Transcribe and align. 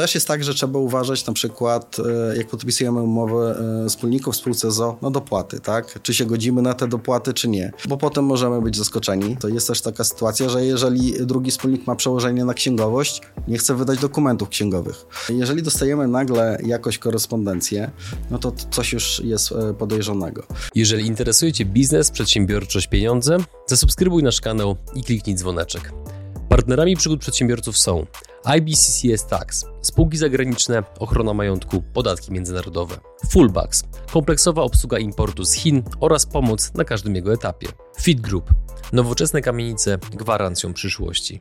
też 0.00 0.14
jest 0.14 0.28
tak, 0.28 0.44
że 0.44 0.54
trzeba 0.54 0.78
uważać 0.78 1.26
na 1.26 1.32
przykład, 1.32 1.96
e, 2.32 2.36
jak 2.36 2.48
podpisujemy 2.48 3.00
umowę 3.00 3.58
e, 3.84 3.88
wspólników 3.88 4.34
w 4.34 4.36
spółce 4.36 4.70
ZO, 4.70 4.98
na 5.02 5.10
dopłaty, 5.10 5.60
tak? 5.60 6.02
Czy 6.02 6.14
się 6.14 6.26
godzimy 6.26 6.62
na 6.62 6.74
te 6.74 6.88
dopłaty, 6.88 7.34
czy 7.34 7.48
nie. 7.48 7.72
Bo 7.88 7.96
potem 7.96 8.24
możemy 8.24 8.62
być 8.62 8.76
zaskoczeni. 8.76 9.36
To 9.36 9.48
jest 9.48 9.66
też 9.66 9.80
taka 9.80 10.04
sytuacja, 10.04 10.48
że 10.48 10.64
jeżeli 10.64 11.26
drugi 11.26 11.50
wspólnik 11.50 11.86
ma 11.86 11.96
przełożenie 11.96 12.44
na 12.44 12.54
księgowość, 12.54 13.22
nie 13.48 13.58
chce 13.58 13.74
wydać 13.74 13.98
dokumentów 13.98 14.48
księgowych. 14.48 15.06
Jeżeli 15.28 15.62
dostajemy 15.62 16.08
nagle 16.08 16.58
jakoś 16.66 16.98
korespondencję, 16.98 17.90
no 18.30 18.38
to 18.38 18.52
coś 18.70 18.92
już 18.92 19.20
jest 19.24 19.52
e, 19.52 19.74
podejrzanego. 19.74 20.42
Jeżeli 20.74 21.06
interesuje 21.06 21.52
Cię 21.52 21.64
biznes, 21.64 22.10
przedsiębiorczość, 22.10 22.86
pieniądze, 22.86 23.36
zasubskrybuj 23.66 24.22
nasz 24.22 24.40
kanał 24.40 24.76
i 24.94 25.02
kliknij 25.04 25.36
dzwoneczek. 25.36 25.92
Partnerami 26.48 26.96
przygód 26.96 27.20
przedsiębiorców 27.20 27.78
są 27.78 28.06
IBCCS 28.44 29.26
Tax, 29.26 29.64
spółki 29.82 30.16
zagraniczne, 30.16 30.82
ochrona 30.98 31.34
majątku, 31.34 31.82
podatki 31.92 32.32
międzynarodowe, 32.32 32.96
Fullbacks, 33.30 33.84
kompleksowa 34.12 34.62
obsługa 34.62 34.98
importu 34.98 35.44
z 35.44 35.52
Chin 35.52 35.82
oraz 36.00 36.26
pomoc 36.26 36.74
na 36.74 36.84
każdym 36.84 37.14
jego 37.14 37.32
etapie, 37.32 37.68
Fit 38.00 38.20
Group, 38.20 38.54
nowoczesne 38.92 39.42
kamienice 39.42 39.98
gwarancją 40.12 40.72
przyszłości. 40.72 41.40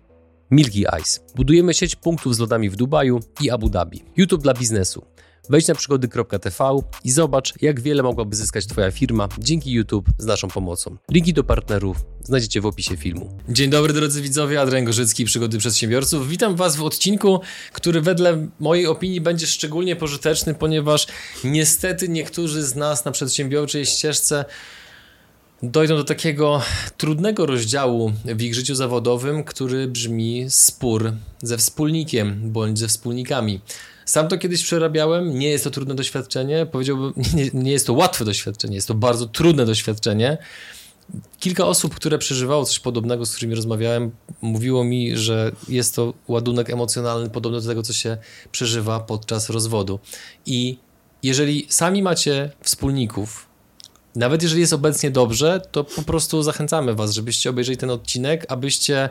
Milky 0.51 0.85
Ice. 1.01 1.19
Budujemy 1.35 1.73
sieć 1.73 1.95
punktów 1.95 2.35
z 2.35 2.39
lodami 2.39 2.69
w 2.69 2.75
Dubaju 2.75 3.19
i 3.41 3.49
Abu 3.49 3.69
Dhabi. 3.69 4.03
YouTube 4.17 4.43
dla 4.43 4.53
biznesu. 4.53 5.05
Wejdź 5.49 5.67
na 5.67 5.75
przygody.tv 5.75 6.79
i 7.03 7.11
zobacz, 7.11 7.53
jak 7.61 7.81
wiele 7.81 8.03
mogłaby 8.03 8.35
zyskać 8.35 8.67
Twoja 8.67 8.91
firma 8.91 9.29
dzięki 9.39 9.71
YouTube 9.71 10.09
z 10.17 10.25
naszą 10.25 10.47
pomocą. 10.47 10.97
Linki 11.11 11.33
do 11.33 11.43
partnerów 11.43 11.97
znajdziecie 12.23 12.61
w 12.61 12.65
opisie 12.65 12.97
filmu. 12.97 13.37
Dzień 13.49 13.69
dobry 13.69 13.93
drodzy 13.93 14.21
widzowie, 14.21 14.61
Adrian 14.61 14.85
Gorzycki, 14.85 15.25
Przygody 15.25 15.57
Przedsiębiorców. 15.57 16.29
Witam 16.29 16.55
Was 16.55 16.75
w 16.75 16.83
odcinku, 16.83 17.39
który 17.73 18.01
wedle 18.01 18.47
mojej 18.59 18.87
opinii 18.87 19.21
będzie 19.21 19.47
szczególnie 19.47 19.95
pożyteczny, 19.95 20.53
ponieważ 20.53 21.07
niestety 21.43 22.09
niektórzy 22.09 22.63
z 22.63 22.75
nas 22.75 23.05
na 23.05 23.11
przedsiębiorczej 23.11 23.85
ścieżce 23.85 24.45
dojdą 25.63 25.95
do 25.95 26.03
takiego 26.03 26.61
trudnego 26.97 27.45
rozdziału 27.45 28.11
w 28.25 28.41
ich 28.41 28.55
życiu 28.55 28.75
zawodowym, 28.75 29.43
który 29.43 29.87
brzmi 29.87 30.45
spór 30.49 31.13
ze 31.41 31.57
wspólnikiem 31.57 32.51
bądź 32.51 32.79
ze 32.79 32.87
wspólnikami. 32.87 33.61
Sam 34.07 34.27
to 34.27 34.37
kiedyś 34.37 34.63
przerabiałem, 34.63 35.39
nie 35.39 35.49
jest 35.49 35.63
to 35.63 35.71
trudne 35.71 35.95
doświadczenie, 35.95 36.65
powiedziałbym, 36.65 37.13
nie, 37.35 37.49
nie 37.53 37.71
jest 37.71 37.87
to 37.87 37.93
łatwe 37.93 38.25
doświadczenie, 38.25 38.75
jest 38.75 38.87
to 38.87 38.93
bardzo 38.93 39.25
trudne 39.25 39.65
doświadczenie. 39.65 40.37
Kilka 41.39 41.65
osób, 41.65 41.95
które 41.95 42.17
przeżywało 42.17 42.65
coś 42.65 42.79
podobnego, 42.79 43.25
z 43.25 43.35
którymi 43.35 43.55
rozmawiałem, 43.55 44.11
mówiło 44.41 44.83
mi, 44.83 45.17
że 45.17 45.51
jest 45.69 45.95
to 45.95 46.13
ładunek 46.27 46.69
emocjonalny 46.69 47.29
podobny 47.29 47.61
do 47.61 47.67
tego, 47.67 47.83
co 47.83 47.93
się 47.93 48.17
przeżywa 48.51 48.99
podczas 48.99 49.49
rozwodu. 49.49 49.99
I 50.45 50.77
jeżeli 51.23 51.67
sami 51.69 52.03
macie 52.03 52.51
wspólników, 52.61 53.47
nawet 54.15 54.43
jeżeli 54.43 54.61
jest 54.61 54.73
obecnie 54.73 55.11
dobrze, 55.11 55.61
to 55.71 55.83
po 55.83 56.01
prostu 56.01 56.43
zachęcamy 56.43 56.95
Was, 56.95 57.13
żebyście 57.13 57.49
obejrzeli 57.49 57.77
ten 57.77 57.89
odcinek, 57.89 58.45
abyście 58.49 59.09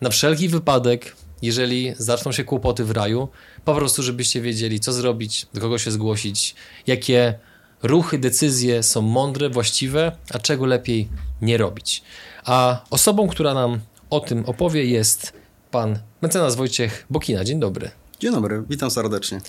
na 0.00 0.10
wszelki 0.10 0.48
wypadek 0.48 1.16
jeżeli 1.44 1.94
zaczną 1.98 2.32
się 2.32 2.44
kłopoty 2.44 2.84
w 2.84 2.90
raju, 2.90 3.28
po 3.64 3.74
prostu 3.74 4.02
żebyście 4.02 4.40
wiedzieli, 4.40 4.80
co 4.80 4.92
zrobić, 4.92 5.46
do 5.54 5.60
kogo 5.60 5.78
się 5.78 5.90
zgłosić, 5.90 6.54
jakie 6.86 7.38
ruchy, 7.82 8.18
decyzje 8.18 8.82
są 8.82 9.02
mądre, 9.02 9.50
właściwe, 9.50 10.12
a 10.30 10.38
czego 10.38 10.66
lepiej 10.66 11.08
nie 11.42 11.58
robić. 11.58 12.02
A 12.44 12.84
osobą, 12.90 13.28
która 13.28 13.54
nam 13.54 13.80
o 14.10 14.20
tym 14.20 14.44
opowie 14.46 14.84
jest 14.84 15.32
pan 15.70 15.98
mecenas 16.22 16.54
Wojciech 16.56 17.06
Bokina. 17.10 17.44
Dzień 17.44 17.60
dobry. 17.60 17.90
Dzień 18.20 18.32
dobry, 18.32 18.62
witam 18.68 18.90
serdecznie. 18.90 19.40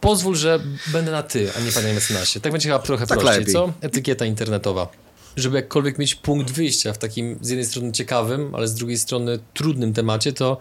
Pozwól, 0.00 0.36
że 0.36 0.60
będę 0.92 1.10
na 1.10 1.22
ty, 1.22 1.50
a 1.56 1.60
nie 1.60 1.72
panie 1.72 1.94
mecenasie. 1.94 2.40
Tak 2.40 2.52
będzie 2.52 2.68
chyba 2.68 2.78
trochę 2.78 3.06
tak 3.06 3.18
prościej, 3.18 3.38
lepiej. 3.38 3.54
co? 3.54 3.72
Etykieta 3.80 4.24
internetowa 4.24 5.03
żeby 5.36 5.56
jakkolwiek 5.56 5.98
mieć 5.98 6.14
punkt 6.14 6.50
wyjścia 6.50 6.92
w 6.92 6.98
takim 6.98 7.38
z 7.40 7.48
jednej 7.48 7.66
strony 7.66 7.92
ciekawym, 7.92 8.54
ale 8.54 8.68
z 8.68 8.74
drugiej 8.74 8.98
strony 8.98 9.38
trudnym 9.54 9.92
temacie, 9.92 10.32
to 10.32 10.58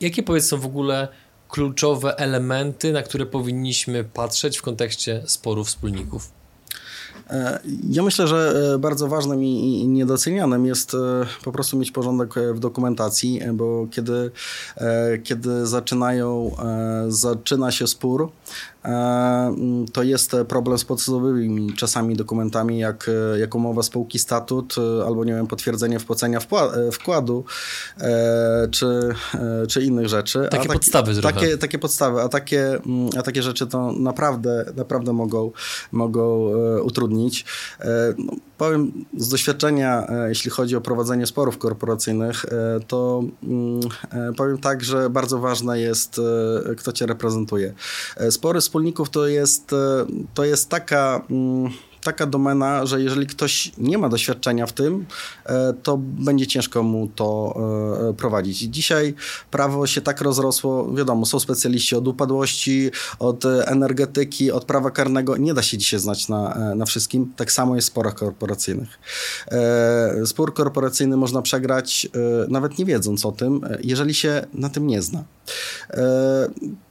jakie 0.00 0.22
powiedz 0.22 0.44
są 0.44 0.60
w 0.60 0.66
ogóle 0.66 1.08
kluczowe 1.48 2.18
elementy, 2.18 2.92
na 2.92 3.02
które 3.02 3.26
powinniśmy 3.26 4.04
patrzeć 4.04 4.58
w 4.58 4.62
kontekście 4.62 5.22
sporów 5.26 5.68
wspólników? 5.68 6.40
E, 7.30 7.60
ja 7.90 8.02
myślę, 8.02 8.28
że 8.28 8.72
e, 8.74 8.78
bardzo 8.78 9.08
ważnym 9.08 9.44
i 9.44 9.88
niedocenianym 9.88 10.66
jest 10.66 10.94
e, 10.94 10.98
po 11.44 11.52
prostu 11.52 11.78
mieć 11.78 11.90
porządek 11.90 12.34
w 12.54 12.58
dokumentacji, 12.58 13.40
bo 13.52 13.86
kiedy, 13.90 14.30
kiedy 15.24 15.66
zaczynają, 15.66 16.56
zaczyna 17.08 17.70
się 17.70 17.86
spór, 17.86 18.32
to 19.92 20.02
jest 20.02 20.36
problem 20.48 20.78
z 20.78 20.84
podstawowymi 20.84 21.72
czasami 21.72 22.16
dokumentami, 22.16 22.78
jak, 22.78 23.10
jak 23.40 23.54
umowa 23.54 23.82
spółki 23.82 24.18
statut, 24.18 24.74
e, 24.78 25.06
albo 25.06 25.24
nie 25.24 25.34
wiem, 25.34 25.46
potwierdzenie 25.46 25.98
wpłacenia 25.98 26.38
e, 26.38 26.92
wkładu, 26.92 27.44
e, 28.00 28.68
czy, 28.70 29.14
czy 29.68 29.82
innych 29.82 30.08
rzeczy. 30.08 30.48
Takie 30.50 30.68
tak, 30.68 30.72
podstawy 30.72 31.22
takie, 31.22 31.58
takie 31.58 31.78
podstawy, 31.78 32.20
a 32.22 32.28
takie, 32.28 32.66
mm, 32.86 33.10
a 33.18 33.22
takie 33.22 33.42
rzeczy 33.42 33.66
to 33.66 33.92
naprawdę, 33.92 34.72
naprawdę 34.76 35.12
mogą, 35.12 35.52
mogą 35.92 36.50
utrudnić. 36.82 37.44
No, 38.18 38.32
powiem 38.58 39.04
z 39.16 39.28
doświadczenia, 39.28 40.06
jeśli 40.28 40.50
chodzi 40.50 40.76
o 40.76 40.80
prowadzenie 40.80 41.26
sporów 41.26 41.58
korporacyjnych, 41.58 42.44
to 42.88 43.22
mm, 43.42 43.80
powiem 44.36 44.58
tak, 44.58 44.84
że 44.84 45.10
bardzo 45.10 45.38
ważne 45.38 45.80
jest, 45.80 46.20
kto 46.76 46.92
cię 46.92 47.06
reprezentuje. 47.06 47.74
Spory 48.30 48.60
wspólników 48.70 49.10
to 49.10 49.26
jest, 49.26 49.72
e, 49.72 50.06
to 50.34 50.44
jest 50.44 50.68
taka 50.68 51.26
mm, 51.30 51.70
taka 52.04 52.26
domena, 52.26 52.86
że 52.86 53.02
jeżeli 53.02 53.26
ktoś 53.26 53.72
nie 53.78 53.98
ma 53.98 54.08
doświadczenia 54.08 54.66
w 54.66 54.72
tym, 54.72 55.06
e, 55.46 55.72
to 55.82 55.96
będzie 55.98 56.46
ciężko 56.46 56.82
mu 56.82 57.08
to 57.08 57.54
e, 58.10 58.14
prowadzić. 58.14 58.58
Dzisiaj 58.58 59.14
prawo 59.50 59.86
się 59.86 60.00
tak 60.00 60.20
rozrosło, 60.20 60.94
wiadomo, 60.94 61.26
są 61.26 61.40
specjaliści 61.40 61.96
od 61.96 62.08
upadłości, 62.08 62.90
od 63.18 63.44
energetyki, 63.44 64.52
od 64.52 64.64
prawa 64.64 64.90
karnego. 64.90 65.36
Nie 65.36 65.54
da 65.54 65.62
się 65.62 65.78
dzisiaj 65.78 66.00
znać 66.00 66.28
na, 66.28 66.74
na 66.74 66.84
wszystkim. 66.86 67.32
Tak 67.36 67.52
samo 67.52 67.76
jest 67.76 67.88
w 67.88 67.90
sporach 67.90 68.14
korporacyjnych. 68.14 68.98
Spór 70.24 70.54
korporacyjny 70.54 71.16
można 71.16 71.42
przegrać 71.42 72.08
nawet 72.48 72.78
nie 72.78 72.84
wiedząc 72.84 73.26
o 73.26 73.32
tym, 73.32 73.60
jeżeli 73.80 74.14
się 74.14 74.46
na 74.54 74.68
tym 74.68 74.86
nie 74.86 75.02
zna 75.02 75.24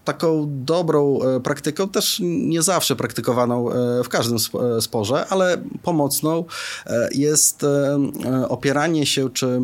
taką 0.05 0.45
dobrą 0.49 1.19
e, 1.21 1.39
praktyką, 1.39 1.89
też 1.89 2.21
nie 2.23 2.61
zawsze 2.61 2.95
praktykowaną 2.95 3.71
e, 3.71 4.03
w 4.03 4.09
każdym 4.09 4.37
e, 4.37 4.81
sporze, 4.81 5.25
ale 5.29 5.57
pomocną 5.83 6.45
jest 7.11 7.65
opieranie 8.49 9.05
się 9.05 9.29
czy 9.29 9.61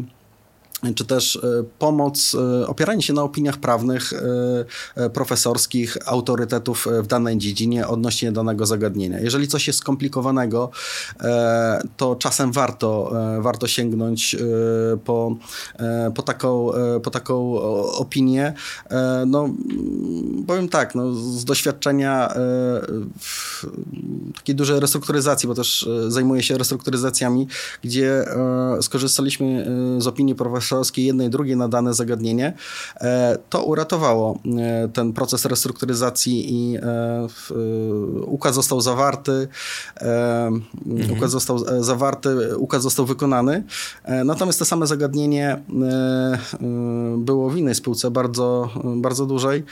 czy 0.95 1.05
też 1.05 1.35
e, 1.35 1.63
pomoc, 1.79 2.35
e, 2.35 2.67
opieranie 2.67 3.01
się 3.01 3.13
na 3.13 3.23
opiniach 3.23 3.57
prawnych 3.57 4.13
e, 4.95 5.09
profesorskich, 5.09 5.97
autorytetów 6.05 6.87
w 7.03 7.07
danej 7.07 7.37
dziedzinie 7.37 7.87
odnośnie 7.87 8.31
danego 8.31 8.65
zagadnienia. 8.65 9.19
Jeżeli 9.19 9.47
coś 9.47 9.67
jest 9.67 9.79
skomplikowanego, 9.79 10.71
to 11.97 12.15
czasem 12.15 12.51
warto, 12.51 13.11
warto 13.39 13.67
sięgnąć 13.67 14.35
po, 15.05 15.35
po, 16.15 16.21
taką, 16.21 16.71
po 17.03 17.11
taką 17.11 17.61
opinię. 17.91 18.53
No, 19.27 19.49
powiem 20.47 20.69
tak, 20.69 20.95
no, 20.95 21.13
z 21.13 21.45
doświadczenia 21.45 22.33
takiej 24.35 24.55
dużej 24.55 24.79
restrukturyzacji, 24.79 25.47
bo 25.47 25.55
też 25.55 25.89
zajmuję 26.07 26.43
się 26.43 26.57
restrukturyzacjami, 26.57 27.47
gdzie 27.83 28.25
skorzystaliśmy 28.81 29.67
z 29.97 30.07
opinii 30.07 30.35
profesora 30.35 30.64
jednej, 30.97 31.29
drugiej 31.29 31.57
na 31.57 31.67
dane 31.67 31.93
zagadnienie, 31.93 32.53
e, 33.01 33.37
to 33.49 33.63
uratowało 33.63 34.39
e, 34.45 34.87
ten 34.87 35.13
proces 35.13 35.45
restrukturyzacji 35.45 36.53
i 36.53 36.77
e, 36.77 36.81
ukaz 38.25 38.55
został 38.55 38.81
zawarty, 38.81 39.47
mhm. 40.01 41.17
ukaz 41.17 41.31
został 41.31 41.83
zawarty, 41.83 42.57
ukaz 42.57 42.81
został 42.81 43.05
wykonany. 43.05 43.63
Natomiast 44.25 44.59
to 44.59 44.65
same 44.65 44.87
zagadnienie 44.87 45.61
było 47.17 47.49
w 47.49 47.57
innej 47.57 47.75
spółce 47.75 48.11
bardzo, 48.11 48.69
bardzo 48.95 49.25
dużej. 49.25 49.63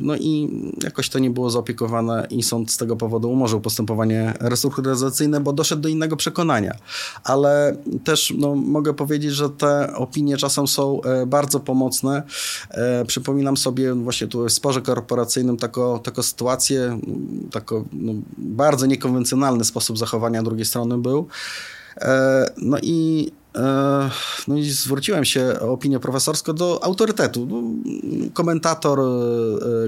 No 0.00 0.16
i 0.16 0.48
jakoś 0.82 1.08
to 1.08 1.18
nie 1.18 1.30
było 1.30 1.50
zaopiekowane 1.50 2.26
i 2.30 2.42
sąd 2.42 2.70
z 2.70 2.76
tego 2.76 2.96
powodu 2.96 3.30
umorzył 3.30 3.60
postępowanie 3.60 4.34
restrukturyzacyjne, 4.40 5.40
bo 5.40 5.52
doszedł 5.52 5.82
do 5.82 5.88
innego 5.88 6.16
przekonania. 6.16 6.76
Ale 7.24 7.76
też 8.04 8.34
no, 8.38 8.54
mogę 8.54 8.94
powiedzieć, 8.94 9.32
że 9.32 9.50
te 9.50 9.65
opinie 9.96 10.36
czasem 10.36 10.66
są 10.66 11.02
e, 11.02 11.26
bardzo 11.26 11.60
pomocne. 11.60 12.22
E, 12.70 13.04
przypominam 13.04 13.56
sobie 13.56 13.94
właśnie 13.94 14.26
tu 14.26 14.44
w 14.44 14.52
sporze 14.52 14.82
korporacyjnym 14.82 15.56
taką, 15.56 15.98
taką 15.98 16.22
sytuację, 16.22 17.00
taką 17.52 17.84
no, 17.92 18.12
bardzo 18.38 18.86
niekonwencjonalny 18.86 19.64
sposób 19.64 19.98
zachowania 19.98 20.42
drugiej 20.42 20.64
strony 20.64 20.98
był. 20.98 21.28
E, 21.96 22.46
no 22.56 22.78
i 22.82 23.30
no 24.48 24.56
i 24.56 24.70
zwróciłem 24.70 25.24
się 25.24 25.60
o 25.60 25.72
opinię 25.72 26.00
profesorską 26.00 26.52
do 26.52 26.84
autorytetu. 26.84 27.46
No, 27.46 27.62
komentator, 28.34 29.00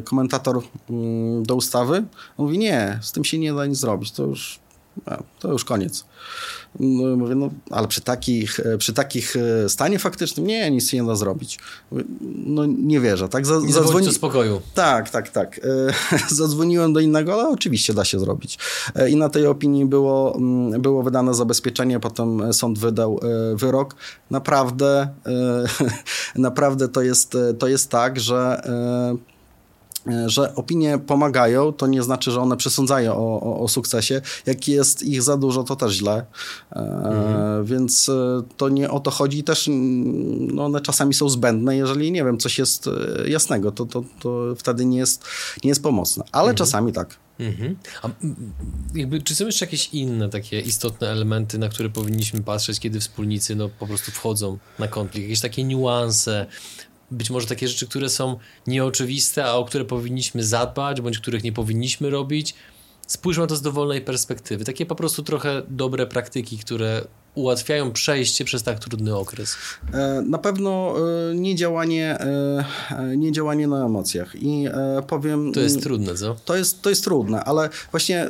komentator 0.04 0.62
mm, 0.90 1.42
do 1.42 1.54
ustawy 1.54 2.04
mówi, 2.38 2.58
nie, 2.58 2.98
z 3.02 3.12
tym 3.12 3.24
się 3.24 3.38
nie 3.38 3.52
da 3.52 3.66
nic 3.66 3.78
zrobić, 3.78 4.12
to 4.12 4.22
już, 4.22 4.60
to 5.38 5.52
już 5.52 5.64
koniec. 5.64 6.04
No, 6.80 7.16
mówię, 7.16 7.34
no, 7.34 7.50
ale 7.70 7.88
przy 7.88 8.00
takich, 8.00 8.60
e, 8.60 8.78
przy 8.78 8.92
takich 8.92 9.36
e, 9.36 9.68
stanie 9.68 9.98
faktycznym 9.98 10.46
nie, 10.46 10.70
nic 10.70 10.90
się 10.90 10.96
nie 10.96 11.06
da 11.06 11.16
zrobić. 11.16 11.58
Mówię, 11.90 12.04
no 12.46 12.66
nie 12.66 13.00
wierzę, 13.00 13.28
tak? 13.28 13.46
Z, 13.46 13.70
zadzwoni... 13.70 14.12
spokoju. 14.12 14.60
Tak, 14.74 15.10
tak, 15.10 15.28
tak. 15.28 15.60
E, 16.18 16.28
zadzwoniłem 16.34 16.92
do 16.92 17.00
innego, 17.00 17.32
ale 17.32 17.48
oczywiście 17.48 17.94
da 17.94 18.04
się 18.04 18.20
zrobić. 18.20 18.58
I 19.10 19.16
na 19.16 19.28
tej 19.28 19.46
opinii 19.46 19.86
było, 19.86 20.36
mm, 20.36 20.82
było 20.82 21.02
wydane 21.02 21.34
zabezpieczenie, 21.34 22.00
potem 22.00 22.52
sąd 22.52 22.78
wydał 22.78 23.20
wyrok. 23.54 23.94
Naprawdę, 24.30 25.08
naprawdę 26.36 26.88
to 26.88 27.02
jest, 27.02 27.36
to 27.58 27.68
jest 27.68 27.90
tak, 27.90 28.20
że 28.20 28.62
że 30.26 30.54
opinie 30.54 30.98
pomagają, 30.98 31.72
to 31.72 31.86
nie 31.86 32.02
znaczy, 32.02 32.30
że 32.30 32.40
one 32.40 32.56
przesądzają 32.56 33.14
o, 33.14 33.40
o, 33.40 33.60
o 33.60 33.68
sukcesie. 33.68 34.20
Jak 34.46 34.68
jest 34.68 35.02
ich 35.02 35.22
za 35.22 35.36
dużo, 35.36 35.64
to 35.64 35.76
też 35.76 35.92
źle. 35.92 36.26
E, 36.72 36.80
mhm. 36.80 37.64
Więc 37.64 38.08
e, 38.08 38.42
to 38.56 38.68
nie 38.68 38.90
o 38.90 39.00
to 39.00 39.10
chodzi. 39.10 39.44
Też 39.44 39.70
no 40.52 40.64
one 40.64 40.80
czasami 40.80 41.14
są 41.14 41.28
zbędne. 41.28 41.76
Jeżeli, 41.76 42.12
nie 42.12 42.24
wiem, 42.24 42.38
coś 42.38 42.58
jest 42.58 42.90
jasnego, 43.26 43.72
to, 43.72 43.86
to, 43.86 44.04
to 44.20 44.54
wtedy 44.56 44.84
nie 44.84 44.98
jest, 44.98 45.24
nie 45.64 45.68
jest 45.68 45.82
pomocne. 45.82 46.24
Ale 46.32 46.50
mhm. 46.50 46.56
czasami 46.56 46.92
tak. 46.92 47.16
Mhm. 47.38 47.76
A 48.02 48.08
jakby, 48.94 49.22
czy 49.22 49.34
są 49.34 49.46
jeszcze 49.46 49.64
jakieś 49.64 49.88
inne 49.92 50.28
takie 50.28 50.60
istotne 50.60 51.08
elementy, 51.08 51.58
na 51.58 51.68
które 51.68 51.88
powinniśmy 51.88 52.42
patrzeć, 52.42 52.80
kiedy 52.80 53.00
wspólnicy 53.00 53.56
no, 53.56 53.68
po 53.68 53.86
prostu 53.86 54.10
wchodzą 54.10 54.58
na 54.78 54.88
konflikt? 54.88 55.22
Jakieś 55.22 55.40
takie 55.40 55.64
niuanse, 55.64 56.46
być 57.10 57.30
może 57.30 57.46
takie 57.46 57.68
rzeczy, 57.68 57.86
które 57.86 58.08
są 58.08 58.38
nieoczywiste, 58.66 59.44
a 59.44 59.52
o 59.52 59.64
które 59.64 59.84
powinniśmy 59.84 60.44
zadbać, 60.44 61.00
bądź 61.00 61.18
których 61.18 61.44
nie 61.44 61.52
powinniśmy 61.52 62.10
robić. 62.10 62.54
Spójrzmy 63.06 63.42
na 63.42 63.46
to 63.46 63.56
z 63.56 63.62
dowolnej 63.62 64.00
perspektywy. 64.00 64.64
Takie 64.64 64.86
po 64.86 64.94
prostu 64.94 65.22
trochę 65.22 65.62
dobre 65.68 66.06
praktyki, 66.06 66.58
które 66.58 67.04
ułatwiają 67.34 67.92
przejście 67.92 68.44
przez 68.44 68.62
tak 68.62 68.78
trudny 68.78 69.16
okres? 69.16 69.56
E, 69.92 70.22
na 70.26 70.38
pewno 70.38 70.94
e, 71.30 71.34
nie 71.34 71.56
działanie, 71.56 72.18
e, 72.20 73.16
nie 73.16 73.32
działanie 73.32 73.66
na 73.66 73.84
emocjach 73.84 74.42
i 74.42 74.68
powiem... 75.06 75.52
To 75.52 75.60
jest 75.60 75.82
trudne, 75.82 76.14
co? 76.14 76.36
To 76.44 76.56
jest, 76.56 76.82
to 76.82 76.90
jest 76.90 77.04
trudne, 77.04 77.44
ale 77.44 77.68
właśnie, 77.90 78.28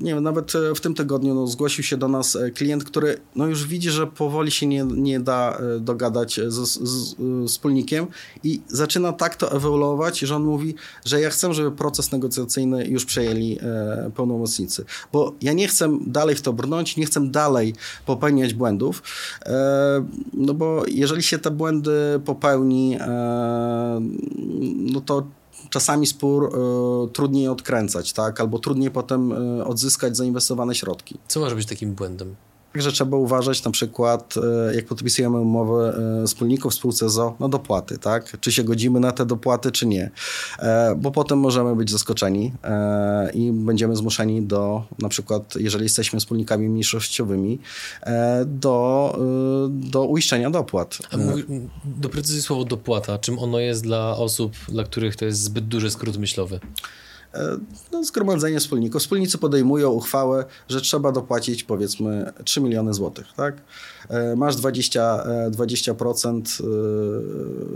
nie 0.00 0.14
wiem, 0.14 0.24
nawet 0.24 0.52
w 0.76 0.80
tym 0.80 0.94
tygodniu 0.94 1.34
no, 1.34 1.46
zgłosił 1.46 1.84
się 1.84 1.96
do 1.96 2.08
nas 2.08 2.38
klient, 2.54 2.84
który 2.84 3.16
no, 3.36 3.46
już 3.46 3.66
widzi, 3.66 3.90
że 3.90 4.06
powoli 4.06 4.50
się 4.50 4.66
nie, 4.66 4.84
nie 4.84 5.20
da 5.20 5.58
dogadać 5.80 6.40
z, 6.46 6.54
z, 6.54 6.88
z 6.88 7.14
wspólnikiem 7.48 8.06
i 8.44 8.60
zaczyna 8.68 9.12
tak 9.12 9.36
to 9.36 9.52
ewoluować, 9.52 10.18
że 10.18 10.36
on 10.36 10.44
mówi, 10.44 10.74
że 11.04 11.20
ja 11.20 11.30
chcę, 11.30 11.54
żeby 11.54 11.72
proces 11.72 12.12
negocjacyjny 12.12 12.86
już 12.86 13.04
przejęli 13.04 13.58
pełnomocnicy, 14.16 14.84
bo 15.12 15.32
ja 15.42 15.52
nie 15.52 15.68
chcę 15.68 15.98
dalej 16.06 16.36
w 16.36 16.42
to 16.42 16.52
brnąć, 16.52 16.96
nie 16.96 17.06
chcę 17.06 17.30
dalej 17.30 17.74
popełniać 18.06 18.37
popełniać 18.38 18.54
błędów, 18.54 19.02
e, 19.46 20.06
no 20.34 20.54
bo 20.54 20.82
jeżeli 20.86 21.22
się 21.22 21.38
te 21.38 21.50
błędy 21.50 22.20
popełni, 22.24 22.96
e, 23.00 24.00
no 24.92 25.00
to 25.00 25.26
czasami 25.70 26.06
spór 26.06 26.44
e, 26.44 27.12
trudniej 27.12 27.48
odkręcać, 27.48 28.12
tak? 28.12 28.40
Albo 28.40 28.58
trudniej 28.58 28.90
potem 28.90 29.32
odzyskać 29.64 30.16
zainwestowane 30.16 30.74
środki. 30.74 31.18
Co 31.28 31.40
może 31.40 31.54
być 31.54 31.66
takim 31.66 31.94
błędem? 31.94 32.36
Także 32.72 32.92
trzeba 32.92 33.16
uważać 33.16 33.64
na 33.64 33.70
przykład, 33.70 34.34
e, 34.70 34.74
jak 34.74 34.86
podpisujemy 34.86 35.38
umowę 35.38 35.98
e, 36.22 36.26
wspólników 36.26 36.72
w 36.72 36.74
spółce 36.74 37.10
ZO, 37.10 37.36
na 37.40 37.48
dopłaty, 37.48 37.98
tak? 37.98 38.40
Czy 38.40 38.52
się 38.52 38.64
godzimy 38.64 39.00
na 39.00 39.12
te 39.12 39.26
dopłaty, 39.26 39.72
czy 39.72 39.86
nie. 39.86 40.10
E, 40.58 40.94
bo 40.94 41.10
potem 41.10 41.38
możemy 41.38 41.76
być 41.76 41.90
zaskoczeni 41.90 42.52
i 43.34 43.52
będziemy 43.52 43.96
zmuszeni 43.96 44.42
do, 44.42 44.84
na 44.98 45.08
przykład, 45.08 45.54
jeżeli 45.56 45.82
jesteśmy 45.84 46.20
wspólnikami 46.20 46.68
mniejszościowymi, 46.68 47.58
do, 48.46 49.18
do 49.68 50.04
uiszczenia 50.04 50.50
dopłat. 50.50 50.98
A 51.12 51.16
doprecyzuj 51.84 52.42
słowo 52.42 52.64
dopłata. 52.64 53.18
Czym 53.18 53.38
ono 53.38 53.58
jest 53.58 53.82
dla 53.82 54.16
osób, 54.16 54.52
dla 54.68 54.84
których 54.84 55.16
to 55.16 55.24
jest 55.24 55.42
zbyt 55.42 55.68
duży 55.68 55.90
skrót 55.90 56.16
myślowy? 56.16 56.60
E, 57.34 57.58
no, 57.92 58.04
zgromadzenie 58.04 58.60
wspólników. 58.60 59.02
Wspólnicy 59.02 59.38
podejmują 59.38 59.90
uchwałę, 59.90 60.44
że 60.68 60.80
trzeba 60.80 61.12
dopłacić 61.12 61.64
powiedzmy 61.64 62.32
3 62.44 62.60
miliony 62.60 62.94
złotych, 62.94 63.26
tak? 63.36 63.56
E, 64.08 64.36
masz 64.36 64.56
20, 64.56 65.24
20%, 65.50 66.62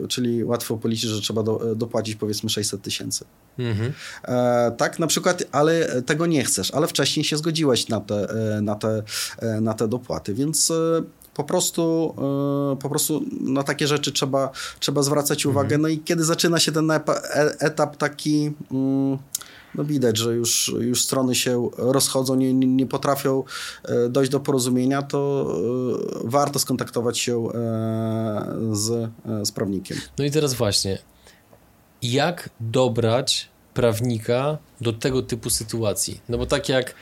e, 0.05 0.09
czyli 0.09 0.45
łatwo 0.45 0.77
policzyć, 0.77 1.11
że 1.11 1.21
trzeba 1.21 1.43
do, 1.43 1.75
dopłacić 1.77 2.15
powiedzmy 2.17 2.51
600 2.51 2.83
tysięcy. 2.83 3.25
Mhm. 3.59 3.93
Tak, 4.77 4.99
na 4.99 5.07
przykład, 5.07 5.43
ale 5.53 6.03
tego 6.03 6.27
nie 6.27 6.45
chcesz, 6.45 6.71
ale 6.71 6.87
wcześniej 6.87 7.25
się 7.25 7.37
zgodziłeś 7.37 7.89
na 7.89 8.01
te, 8.01 8.29
na 8.63 8.75
te, 8.75 9.03
na 9.61 9.75
te 9.75 9.89
dopłaty, 9.89 10.35
więc 10.35 10.73
po 11.35 11.45
prostu, 11.45 12.15
po 12.81 12.89
prostu 12.89 13.23
na 13.41 13.63
takie 13.63 13.87
rzeczy 13.87 14.13
trzeba, 14.13 14.51
trzeba 14.81 15.03
zwracać 15.03 15.47
uwagę. 15.47 15.75
Mhm. 15.75 15.83
No 15.83 15.89
i 15.89 15.99
kiedy 15.99 16.25
zaczyna 16.25 16.59
się 16.61 16.73
ten 16.73 16.91
etap 17.61 17.97
taki... 17.97 18.53
Mm, 18.73 19.19
no 19.75 19.85
widać, 19.85 20.19
że 20.19 20.35
już, 20.35 20.75
już 20.81 21.05
strony 21.05 21.35
się 21.35 21.71
rozchodzą, 21.77 22.35
nie, 22.35 22.55
nie 22.55 22.87
potrafią 22.87 23.45
e, 23.85 24.09
dojść 24.09 24.31
do 24.31 24.41
porozumienia, 24.41 25.03
to 25.03 25.47
e, 26.25 26.29
warto 26.29 26.59
skontaktować 26.59 27.19
się 27.19 27.49
e, 27.49 27.51
z, 28.73 29.11
z 29.43 29.53
prawnikiem. 29.53 29.99
No 30.19 30.25
i 30.25 30.31
teraz 30.31 30.55
właśnie, 30.55 30.99
jak 32.03 32.51
dobrać 32.61 33.49
prawnika 33.75 34.59
do 34.81 34.93
tego 34.93 35.23
typu 35.23 35.51
sytuacji? 35.51 36.21
No 36.29 36.39
bo 36.39 36.47
tak 36.47 36.69
jak 36.69 36.91
E, 36.91 36.95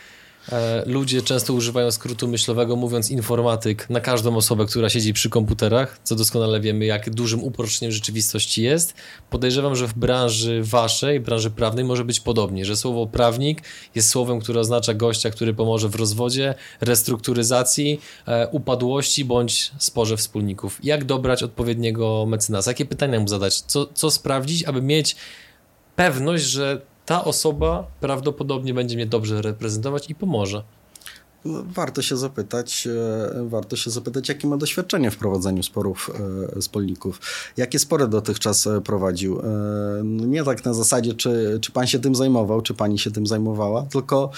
ludzie 0.86 1.22
często 1.22 1.52
używają 1.52 1.90
skrótu 1.90 2.28
myślowego, 2.28 2.76
mówiąc 2.76 3.10
informatyk 3.10 3.90
na 3.90 4.00
każdą 4.00 4.36
osobę, 4.36 4.66
która 4.66 4.88
siedzi 4.88 5.12
przy 5.12 5.30
komputerach, 5.30 6.00
co 6.04 6.16
doskonale 6.16 6.60
wiemy, 6.60 6.84
jak 6.84 7.10
dużym 7.10 7.44
uproszczeniem 7.44 7.92
rzeczywistości 7.92 8.62
jest. 8.62 8.94
Podejrzewam, 9.30 9.76
że 9.76 9.86
w 9.86 9.94
branży 9.94 10.62
waszej, 10.64 11.20
branży 11.20 11.50
prawnej 11.50 11.84
może 11.84 12.04
być 12.04 12.20
podobnie, 12.20 12.64
że 12.64 12.76
słowo 12.76 13.06
prawnik 13.06 13.62
jest 13.94 14.08
słowem, 14.08 14.40
które 14.40 14.60
oznacza 14.60 14.94
gościa, 14.94 15.30
który 15.30 15.54
pomoże 15.54 15.88
w 15.88 15.94
rozwodzie, 15.94 16.54
restrukturyzacji, 16.80 18.00
e, 18.26 18.48
upadłości 18.48 19.24
bądź 19.24 19.70
sporze 19.78 20.16
wspólników. 20.16 20.78
Jak 20.82 21.04
dobrać 21.04 21.42
odpowiedniego 21.42 22.26
mecenasa? 22.28 22.70
Jakie 22.70 22.84
pytania 22.84 23.20
mu 23.20 23.28
zadać? 23.28 23.60
Co, 23.60 23.86
co 23.94 24.10
sprawdzić, 24.10 24.64
aby 24.64 24.82
mieć 24.82 25.16
pewność, 25.96 26.44
że 26.44 26.89
ta 27.10 27.24
osoba 27.24 27.86
prawdopodobnie 28.00 28.74
będzie 28.74 28.96
mnie 28.96 29.06
dobrze 29.06 29.42
reprezentować 29.42 30.10
i 30.10 30.14
pomoże. 30.14 30.62
Warto 31.74 32.02
się 32.02 32.16
zapytać, 32.16 32.88
e, 33.36 33.48
warto 33.48 33.76
się 33.76 33.90
zapytać, 33.90 34.28
jakie 34.28 34.48
ma 34.48 34.56
doświadczenie 34.56 35.10
w 35.10 35.16
prowadzeniu 35.16 35.62
sporów 35.62 36.10
wspólników. 36.60 37.16
E, 37.16 37.20
jakie 37.60 37.78
spory 37.78 38.08
dotychczas 38.08 38.66
e, 38.66 38.80
prowadził? 38.80 39.42
No 40.04 40.26
nie 40.26 40.44
tak 40.44 40.64
na 40.64 40.74
zasadzie, 40.74 41.14
czy, 41.14 41.58
czy 41.62 41.72
pan 41.72 41.86
się 41.86 41.98
tym 41.98 42.14
zajmował, 42.14 42.62
czy 42.62 42.74
pani 42.74 42.98
się 42.98 43.10
tym 43.10 43.26
zajmowała, 43.26 43.82
tylko 43.82 44.30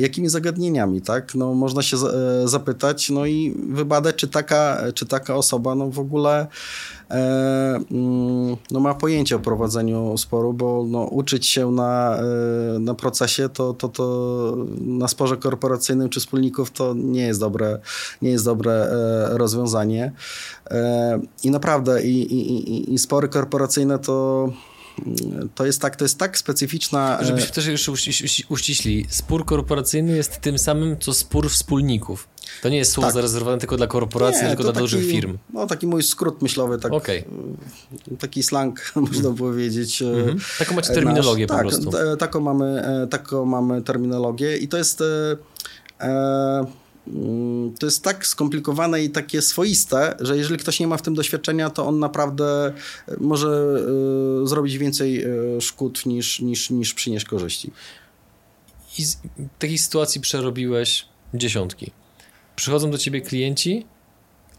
jakimi 0.00 0.28
zagadnieniami, 0.28 1.02
tak? 1.02 1.34
No, 1.34 1.54
można 1.54 1.82
się 1.82 1.96
zapytać, 2.44 3.10
no 3.10 3.26
i 3.26 3.54
wybadać, 3.68 4.16
czy 4.16 4.28
taka, 4.28 4.82
czy 4.94 5.06
taka 5.06 5.34
osoba 5.34 5.74
no, 5.74 5.90
w 5.90 5.98
ogóle 5.98 6.46
no, 8.70 8.80
ma 8.80 8.94
pojęcie 8.94 9.36
o 9.36 9.38
prowadzeniu 9.38 10.18
sporu, 10.18 10.52
bo 10.52 10.84
no, 10.88 11.04
uczyć 11.04 11.46
się 11.46 11.70
na, 11.70 12.16
e, 12.16 12.78
na 12.78 12.94
procesie 12.94 13.48
to, 13.48 13.74
to, 13.74 13.88
to 13.88 14.56
na 14.80 15.08
sporze 15.08 15.36
korporacyjnym 15.36 16.08
czy 16.08 16.20
wspólników 16.20 16.70
to 16.70 16.94
nie 16.94 17.26
jest 17.26 17.40
dobre, 17.40 17.78
nie 18.22 18.30
jest 18.30 18.44
dobre 18.44 18.72
e, 18.72 19.38
rozwiązanie. 19.38 20.12
I 21.44 21.50
naprawdę 21.50 22.02
i, 22.02 22.20
i, 22.34 22.94
i 22.94 22.98
spory 22.98 23.28
korporacyjne 23.28 23.98
to 23.98 24.48
to 25.54 25.66
jest 25.66 25.80
tak, 25.80 25.96
to 25.96 26.04
jest 26.04 26.18
tak 26.18 26.38
specyficzna... 26.38 27.18
Żebyśmy 27.22 27.50
też 27.50 27.66
jeszcze 27.66 27.92
uściśli, 28.48 29.06
spór 29.08 29.44
korporacyjny 29.44 30.16
jest 30.16 30.40
tym 30.40 30.58
samym, 30.58 30.96
co 30.98 31.14
spór 31.14 31.50
wspólników. 31.50 32.28
To 32.62 32.68
nie 32.68 32.78
jest 32.78 32.92
słowo 32.92 33.06
tak. 33.06 33.14
zarezerwowane 33.14 33.58
tylko 33.58 33.76
dla 33.76 33.86
korporacji, 33.86 34.42
nie, 34.42 34.48
tylko 34.48 34.62
dla 34.62 34.72
taki, 34.72 34.82
dużych 34.82 35.06
firm. 35.06 35.38
No 35.52 35.66
taki 35.66 35.86
mój 35.86 36.02
skrót 36.02 36.42
myślowy, 36.42 36.78
tak, 36.78 36.92
okay. 36.92 37.24
taki 38.18 38.42
slang, 38.42 38.92
można 39.10 39.30
powiedzieć. 39.30 40.02
Mhm. 40.02 40.38
Taką 40.58 40.74
macie 40.74 40.94
terminologię 40.94 41.46
nasz, 41.46 41.62
po 41.62 41.70
tak, 41.70 41.80
prostu. 41.80 42.16
taką, 42.18 42.40
mamy, 42.40 42.82
e, 43.04 43.06
taką 43.06 43.44
mamy 43.44 43.82
terminologię 43.82 44.56
i 44.56 44.68
to 44.68 44.76
jest... 44.76 45.00
E, 45.00 45.36
e, 46.00 46.66
mm, 47.08 47.74
to 47.78 47.86
jest 47.86 48.04
tak 48.04 48.26
skomplikowane 48.26 49.02
i 49.04 49.10
takie 49.10 49.42
swoiste, 49.42 50.16
że 50.20 50.36
jeżeli 50.36 50.58
ktoś 50.58 50.80
nie 50.80 50.86
ma 50.86 50.96
w 50.96 51.02
tym 51.02 51.14
doświadczenia, 51.14 51.70
to 51.70 51.86
on 51.86 51.98
naprawdę 51.98 52.72
może 53.18 53.78
y, 54.44 54.48
zrobić 54.48 54.78
więcej 54.78 55.24
szkód 55.60 56.06
niż, 56.06 56.40
niż, 56.40 56.70
niż 56.70 56.94
przynieść 56.94 57.26
korzyści. 57.26 57.70
I 58.98 59.04
z 59.04 59.18
takiej 59.58 59.78
sytuacji 59.78 60.20
przerobiłeś 60.20 61.06
dziesiątki 61.34 61.92
przychodzą 62.58 62.90
do 62.90 62.98
ciebie 62.98 63.20
klienci, 63.20 63.86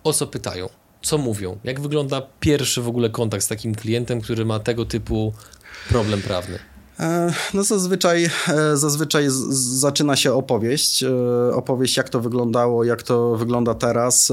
o 0.03 0.13
co 0.13 0.27
pytają? 0.27 0.69
Co 1.01 1.17
mówią? 1.17 1.57
Jak 1.63 1.81
wygląda 1.81 2.21
pierwszy 2.39 2.81
w 2.81 2.87
ogóle 2.87 3.09
kontakt 3.09 3.43
z 3.43 3.47
takim 3.47 3.75
klientem, 3.75 4.21
który 4.21 4.45
ma 4.45 4.59
tego 4.59 4.85
typu 4.85 5.33
problem 5.89 6.21
prawny? 6.21 6.59
E, 6.99 7.33
no 7.53 7.63
zazwyczaj, 7.63 8.29
e, 8.47 8.77
zazwyczaj 8.77 9.25
zaczyna 9.79 10.15
się 10.15 10.33
opowieść, 10.33 11.03
e, 11.03 11.09
opowieść 11.53 11.97
jak 11.97 12.09
to 12.09 12.19
wyglądało, 12.19 12.83
jak 12.83 13.03
to 13.03 13.35
wygląda 13.35 13.73
teraz, 13.73 14.31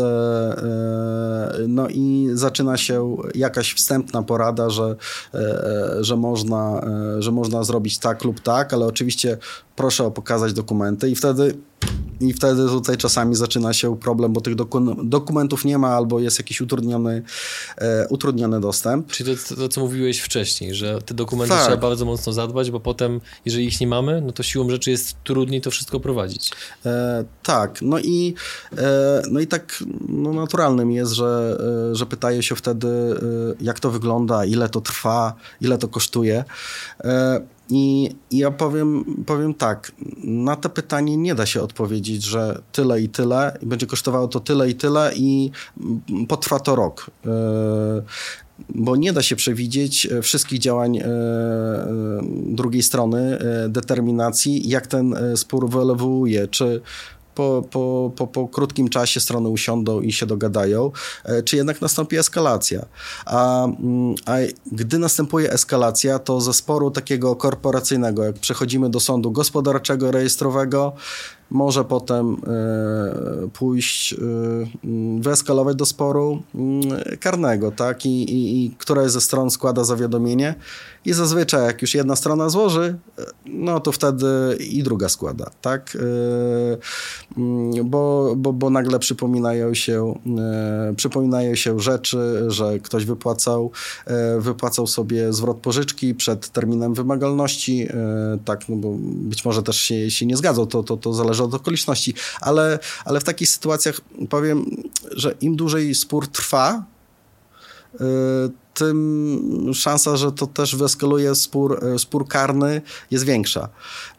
no 1.68 1.88
i 1.88 2.28
zaczyna 2.32 2.76
się 2.76 3.16
jakaś 3.35 3.75
wstępna 3.75 4.23
porada, 4.23 4.70
że, 4.70 4.96
że, 6.00 6.16
można, 6.16 6.80
że 7.18 7.32
można 7.32 7.64
zrobić 7.64 7.99
tak 7.99 8.25
lub 8.25 8.40
tak, 8.40 8.75
ale 8.75 8.87
oczywiście 8.87 9.38
proszę 9.76 10.04
o 10.04 10.11
pokazać 10.11 10.52
dokumenty 10.52 11.11
i 11.11 11.16
wtedy 11.16 11.54
i 12.20 12.32
wtedy 12.32 12.66
tutaj 12.66 12.96
czasami 12.96 13.35
zaczyna 13.35 13.73
się 13.73 13.96
problem, 13.96 14.32
bo 14.32 14.40
tych 14.40 14.54
dokumentów 15.04 15.64
nie 15.64 15.78
ma 15.78 15.88
albo 15.88 16.20
jest 16.20 16.38
jakiś 16.38 16.61
utrudniony, 16.61 17.23
e, 17.78 18.06
utrudniony 18.08 18.61
dostęp. 18.61 19.12
Czyli 19.12 19.37
to, 19.37 19.56
to, 19.56 19.68
co 19.68 19.80
mówiłeś 19.80 20.20
wcześniej, 20.20 20.75
że 20.75 21.02
te 21.02 21.14
dokumenty 21.14 21.54
tak. 21.54 21.62
trzeba 21.62 21.76
bardzo 21.76 22.04
mocno 22.04 22.32
zadbać, 22.32 22.70
bo 22.70 22.80
potem, 22.80 23.20
jeżeli 23.44 23.66
ich 23.66 23.80
nie 23.80 23.87
mamy, 23.87 24.20
no 24.20 24.32
to 24.32 24.42
siłą 24.42 24.70
rzeczy 24.70 24.90
jest 24.90 25.16
trudniej 25.25 25.61
to 25.61 25.70
wszystko 25.70 26.00
prowadzić. 26.00 26.50
E, 26.87 27.25
tak, 27.42 27.82
no 27.82 27.99
i, 27.99 28.35
e, 28.78 29.23
no 29.30 29.40
i 29.40 29.46
tak 29.46 29.85
no 30.08 30.32
naturalnym 30.32 30.92
jest, 30.92 31.12
że, 31.12 31.58
e, 31.90 31.94
że 31.94 32.06
pytają 32.06 32.42
się 32.42 32.56
wtedy, 32.56 32.88
e, 32.88 33.18
jak 33.61 33.80
to 33.80 33.90
wygląda, 33.90 34.44
ile 34.44 34.68
to 34.68 34.80
trwa, 34.80 35.35
ile 35.61 35.78
to 35.78 35.88
kosztuje. 35.88 36.44
E, 37.04 37.56
i, 37.70 38.11
ja 38.30 38.50
powiem, 38.50 39.04
powiem 39.26 39.54
tak, 39.54 39.92
na 40.25 40.56
to 40.56 40.68
pytanie 40.68 41.16
nie 41.16 41.35
da 41.35 41.46
się 41.46 41.62
odpowiedzieć, 41.62 42.25
że 42.25 42.62
tyle 42.73 43.00
i 43.00 43.08
tyle, 43.08 43.58
i 43.62 43.66
będzie 43.66 43.87
kosztowało 43.87 44.28
to 44.28 44.40
tyle 44.40 44.70
i 44.70 44.75
tyle 44.75 45.12
i 45.16 45.50
potrwa 46.28 46.61
to 46.61 46.76
rok. 46.76 47.11
E, 47.26 47.30
bo 48.68 48.96
nie 48.96 49.12
da 49.12 49.23
się 49.23 49.37
przewidzieć 49.37 50.06
e, 50.06 50.23
wszystkich 50.23 50.58
działań 50.58 50.96
e, 50.96 51.04
drugiej 52.46 52.82
strony, 52.82 53.38
determinacji, 53.68 54.68
jak 54.68 54.87
ten 54.87 55.16
spór 55.37 55.70
wyewoluuje, 55.70 56.49
czy 56.49 56.80
po, 57.37 57.64
po, 57.71 58.12
po, 58.16 58.26
po 58.26 58.49
krótkim 58.49 58.88
czasie 58.88 59.21
strony 59.21 59.49
usiądą 59.49 60.00
i 60.00 60.12
się 60.12 60.26
dogadają, 60.26 60.93
e, 61.25 61.43
czy 61.43 61.57
jednak 61.57 61.81
nastąpi 61.81 62.16
eskalacja. 62.16 62.87
A, 63.26 63.64
mm, 63.64 64.14
a 64.26 64.37
gdy 64.73 64.99
następuje 64.99 65.52
eskalacja, 65.52 66.19
to 66.19 66.40
ze 66.40 66.52
sporu 66.52 66.90
takiego 66.90 67.37
korporacyjnego, 67.37 68.25
jak 68.25 68.38
przechodzimy 68.38 68.90
do 68.90 69.00
sądu 69.00 69.31
gospodarczego, 69.31 70.11
rejestrowego, 70.11 70.93
może 71.50 71.85
potem 71.85 72.37
e, 72.47 73.49
pójść, 73.49 74.12
e, 74.12 74.17
wyeskalować 75.21 75.76
do 75.76 75.87
sporu 75.87 76.43
karnego, 77.21 77.71
tak? 77.71 78.07
I, 78.07 78.23
i, 78.23 78.65
I 78.65 78.71
która 78.71 79.09
ze 79.09 79.21
stron 79.21 79.50
składa 79.50 79.85
zawiadomienie 79.85 80.55
i 81.05 81.12
zazwyczaj 81.12 81.67
jak 81.67 81.83
już 81.83 81.95
jedna 81.95 82.17
strona 82.17 82.49
złoży, 82.49 82.99
no 83.47 83.81
to 83.81 83.93
wtedy 83.93 84.26
i 84.71 84.83
druga 84.83 85.09
składa, 85.09 85.50
tak? 85.61 85.99
Bo, 87.85 88.35
bo, 88.37 88.53
bo 88.53 88.71
nagle 88.71 88.99
przypominają 88.99 89.75
się, 89.75 90.15
e, 90.38 90.95
przypominają 90.97 91.55
się 91.55 91.81
rzeczy, 91.81 92.45
że 92.49 92.79
ktoś 92.79 93.05
wypłacał, 93.05 93.71
wypłacał 94.38 94.87
sobie 94.87 95.33
zwrot 95.33 95.57
pożyczki 95.57 96.15
przed 96.15 96.49
terminem 96.49 96.95
wymagalności, 96.95 97.88
tak, 98.45 98.69
no 98.69 98.76
bo 98.76 98.97
być 99.00 99.45
może 99.45 99.62
też 99.62 99.81
się, 99.81 100.11
się 100.11 100.26
nie 100.26 100.37
zgadzał, 100.37 100.67
to, 100.67 100.83
to, 100.83 100.97
to 100.97 101.12
zależy 101.12 101.36
zależy 101.37 101.57
od 101.57 101.61
okoliczności, 101.61 102.14
ale, 102.40 102.78
ale 103.05 103.21
w 103.21 103.25
takich 103.25 103.49
sytuacjach 103.49 104.00
powiem, 104.31 104.64
że 105.12 105.35
im 105.40 105.57
dłużej 105.57 105.95
spór 105.95 106.26
trwa, 106.28 106.85
y, 107.95 107.99
tym 108.75 109.71
szansa, 109.75 110.16
że 110.16 110.33
to 110.33 110.47
też 110.47 110.76
wyeskaluje 110.76 111.35
spór, 111.35 111.85
y, 111.95 111.99
spór 111.99 112.28
karny 112.28 112.83
jest 113.11 113.25
większa. 113.25 113.69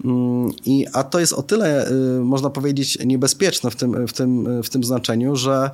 Mm, 0.06 0.52
I, 0.66 0.86
a 0.94 1.04
to 1.04 1.20
jest 1.20 1.34
o 1.34 1.44
tyle, 1.44 1.92
y, 1.92 2.20
można 2.24 2.50
powiedzieć, 2.50 2.98
niebezpieczne 3.06 3.72
w 3.72 3.76
tym, 3.76 4.08
w, 4.08 4.14
tym, 4.14 4.64
w 4.64 4.70
tym 4.70 4.84
znaczeniu, 4.84 5.36
że 5.36 5.72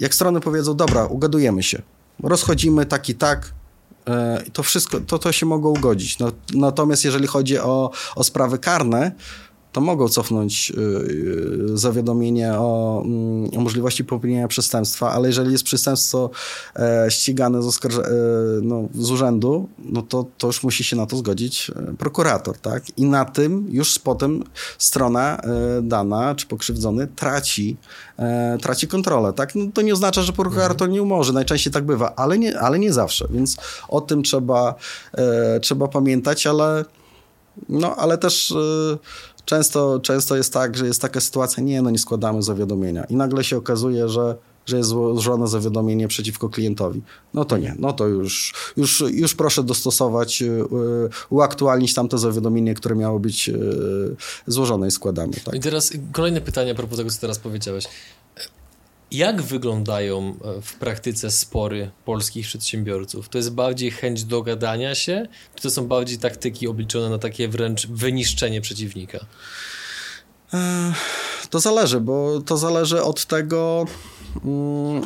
jak 0.00 0.14
strony 0.14 0.40
powiedzą, 0.40 0.74
dobra, 0.74 1.06
ugadujemy 1.06 1.62
się, 1.62 1.82
rozchodzimy 2.22 2.86
tak 2.86 3.08
i 3.08 3.14
tak, 3.14 3.52
to 4.52 4.62
wszystko, 4.62 5.00
to, 5.00 5.18
to 5.18 5.32
się 5.32 5.46
mogło 5.46 5.70
ugodzić. 5.70 6.18
No, 6.18 6.32
natomiast 6.54 7.04
jeżeli 7.04 7.26
chodzi 7.26 7.58
o, 7.58 7.90
o 8.16 8.24
sprawy 8.24 8.58
karne, 8.58 9.12
to 9.72 9.80
mogą 9.80 10.08
cofnąć 10.08 10.70
y, 10.70 10.80
y, 10.80 11.78
zawiadomienie 11.78 12.52
o, 12.52 13.02
mm, 13.04 13.50
o, 13.56 13.60
możliwości 13.60 14.04
popełnienia 14.04 14.48
przestępstwa, 14.48 15.10
ale 15.10 15.28
jeżeli 15.28 15.52
jest 15.52 15.64
przestępstwo 15.64 16.30
e, 16.76 17.06
ścigane 17.10 17.62
z, 17.62 17.84
e, 17.84 17.88
no, 18.62 18.88
z 18.94 19.10
urzędu, 19.10 19.68
no 19.78 20.02
to, 20.02 20.26
to 20.38 20.46
już 20.46 20.62
musi 20.62 20.84
się 20.84 20.96
na 20.96 21.06
to 21.06 21.16
zgodzić 21.16 21.70
e, 21.70 21.94
prokurator, 21.98 22.58
tak? 22.58 22.98
I 22.98 23.04
na 23.04 23.24
tym 23.24 23.66
już 23.70 23.98
potem 23.98 24.44
strona 24.78 25.40
dana 25.82 26.34
czy 26.34 26.46
pokrzywdzony 26.46 27.06
traci, 27.06 27.76
traci 28.62 28.88
kontrolę, 28.88 29.32
tak? 29.32 29.54
No, 29.54 29.64
to 29.74 29.82
nie 29.82 29.92
oznacza, 29.92 30.22
że 30.22 30.32
prokurator 30.32 30.88
nie 30.88 31.02
umorzy, 31.02 31.32
najczęściej 31.32 31.72
tak 31.72 31.84
bywa, 31.84 32.12
ale 32.16 32.38
nie, 32.38 32.60
ale 32.60 32.78
nie 32.78 32.92
zawsze, 32.92 33.28
więc 33.30 33.56
o 33.88 34.00
tym 34.00 34.22
trzeba, 34.22 34.74
trzeba 35.60 35.88
pamiętać, 35.88 36.46
ale 36.46 36.84
no, 37.68 37.96
ale 37.96 38.18
też 38.18 38.54
Często, 39.50 40.00
często 40.02 40.36
jest 40.36 40.52
tak, 40.52 40.76
że 40.76 40.86
jest 40.86 41.02
taka 41.02 41.20
sytuacja, 41.20 41.62
nie, 41.62 41.82
no 41.82 41.90
nie 41.90 41.98
składamy 41.98 42.42
zawiadomienia 42.42 43.04
i 43.04 43.16
nagle 43.16 43.44
się 43.44 43.56
okazuje, 43.56 44.08
że 44.08 44.36
że 44.66 44.76
jest 44.76 44.88
złożone 44.88 45.48
zawiadomienie 45.48 46.08
przeciwko 46.08 46.48
klientowi. 46.48 47.02
No 47.34 47.44
to 47.44 47.58
nie, 47.58 47.74
no 47.78 47.92
to 47.92 48.06
już, 48.06 48.54
już, 48.76 49.04
już 49.10 49.34
proszę 49.34 49.62
dostosować, 49.62 50.42
y, 50.42 50.64
uaktualnić 51.30 51.94
tamte 51.94 52.18
zawiadomienie, 52.18 52.74
które 52.74 52.94
miało 52.94 53.18
być 53.18 53.48
y, 53.48 54.16
złożone 54.46 54.88
i 54.88 54.90
składamy. 54.90 55.32
Tak? 55.44 55.54
I 55.54 55.60
teraz 55.60 55.92
kolejne 56.12 56.40
pytanie 56.40 56.72
a 56.72 56.74
propos 56.74 56.98
tego, 56.98 57.10
co 57.10 57.20
teraz 57.20 57.38
powiedziałeś. 57.38 57.84
Jak 59.10 59.42
wyglądają 59.42 60.34
e, 60.44 60.62
w 60.62 60.74
praktyce 60.74 61.30
spory 61.30 61.90
polskich 62.04 62.46
przedsiębiorców? 62.46 63.28
To 63.28 63.38
jest 63.38 63.54
bardziej 63.54 63.90
chęć 63.90 64.24
dogadania 64.24 64.94
się, 64.94 65.28
czy 65.54 65.62
to 65.62 65.70
są 65.70 65.88
bardziej 65.88 66.18
taktyki 66.18 66.68
obliczone 66.68 67.10
na 67.10 67.18
takie 67.18 67.48
wręcz 67.48 67.86
wyniszczenie 67.86 68.60
przeciwnika? 68.60 69.26
E, 70.54 70.92
to 71.50 71.60
zależy, 71.60 72.00
bo 72.00 72.40
to 72.40 72.56
zależy 72.56 73.02
od 73.02 73.24
tego, 73.24 73.86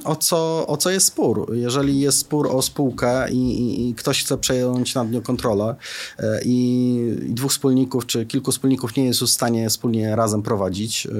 o 0.05 0.17
co, 0.17 0.67
o 0.67 0.77
co 0.77 0.91
jest 0.91 1.07
spór. 1.07 1.55
Jeżeli 1.55 2.01
jest 2.01 2.19
spór 2.19 2.47
o 2.47 2.63
spółkę 2.63 3.31
i, 3.31 3.37
i, 3.37 3.89
i 3.89 3.95
ktoś 3.95 4.25
chce 4.25 4.39
przejąć 4.39 4.95
nad 4.95 5.11
nią 5.11 5.23
kontrolę 5.23 5.75
e, 6.19 6.41
i, 6.45 7.19
i, 7.31 7.35
dwóch 7.35 7.51
wspólników 7.51 8.07
czy 8.07 8.27
kilku 8.27 8.53
wspólników 8.53 8.97
nie 8.97 9.05
jest 9.05 9.21
w 9.21 9.31
stanie 9.31 9.69
wspólnie 9.69 10.17
razem 10.17 10.43
prowadzić, 10.43 11.07
e, 11.07 11.11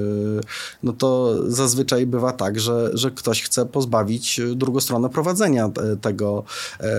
no 0.83 0.93
to 0.93 1.35
zazwyczaj 1.51 2.05
bywa 2.05 2.31
tak, 2.31 2.59
że, 2.59 2.91
że 2.93 3.11
ktoś 3.11 3.43
chce 3.43 3.65
pozbawić 3.65 4.41
drugą 4.55 4.79
stronę 4.79 5.09
prowadzenia 5.09 5.71
tego 6.01 6.43
e, 6.79 6.93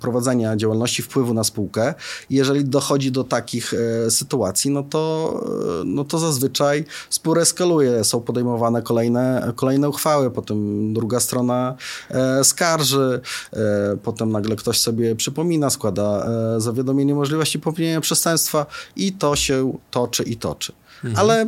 prowadzenia 0.00 0.56
działalności, 0.56 1.02
wpływu 1.02 1.34
na 1.34 1.44
spółkę. 1.44 1.94
jeżeli 2.30 2.64
dochodzi 2.64 3.12
do 3.12 3.24
takich 3.24 3.74
sytuacji, 4.08 4.70
no 4.70 4.82
to, 4.82 5.44
no 5.84 6.04
to 6.04 6.18
zazwyczaj 6.18 6.84
spór 7.10 7.38
eskaluje, 7.38 8.04
są 8.04 8.20
podejmowane 8.20 8.82
kolejne 8.82 9.25
kolejne, 9.56 9.88
uchwały, 9.88 10.30
potem 10.30 10.92
druga 10.94 11.20
strona 11.20 11.74
e, 12.10 12.44
skarży, 12.44 13.20
e, 13.52 13.96
potem 14.02 14.32
nagle 14.32 14.56
ktoś 14.56 14.80
sobie 14.80 15.16
przypomina, 15.16 15.70
składa 15.70 16.26
e, 16.56 16.60
zawiadomienie 16.60 17.14
możliwości 17.14 17.58
popełnienia 17.58 18.00
przestępstwa 18.00 18.66
i 18.96 19.12
to 19.12 19.36
się 19.36 19.72
toczy 19.90 20.22
i 20.22 20.36
toczy. 20.36 20.72
Mhm. 21.04 21.16
Ale 21.16 21.46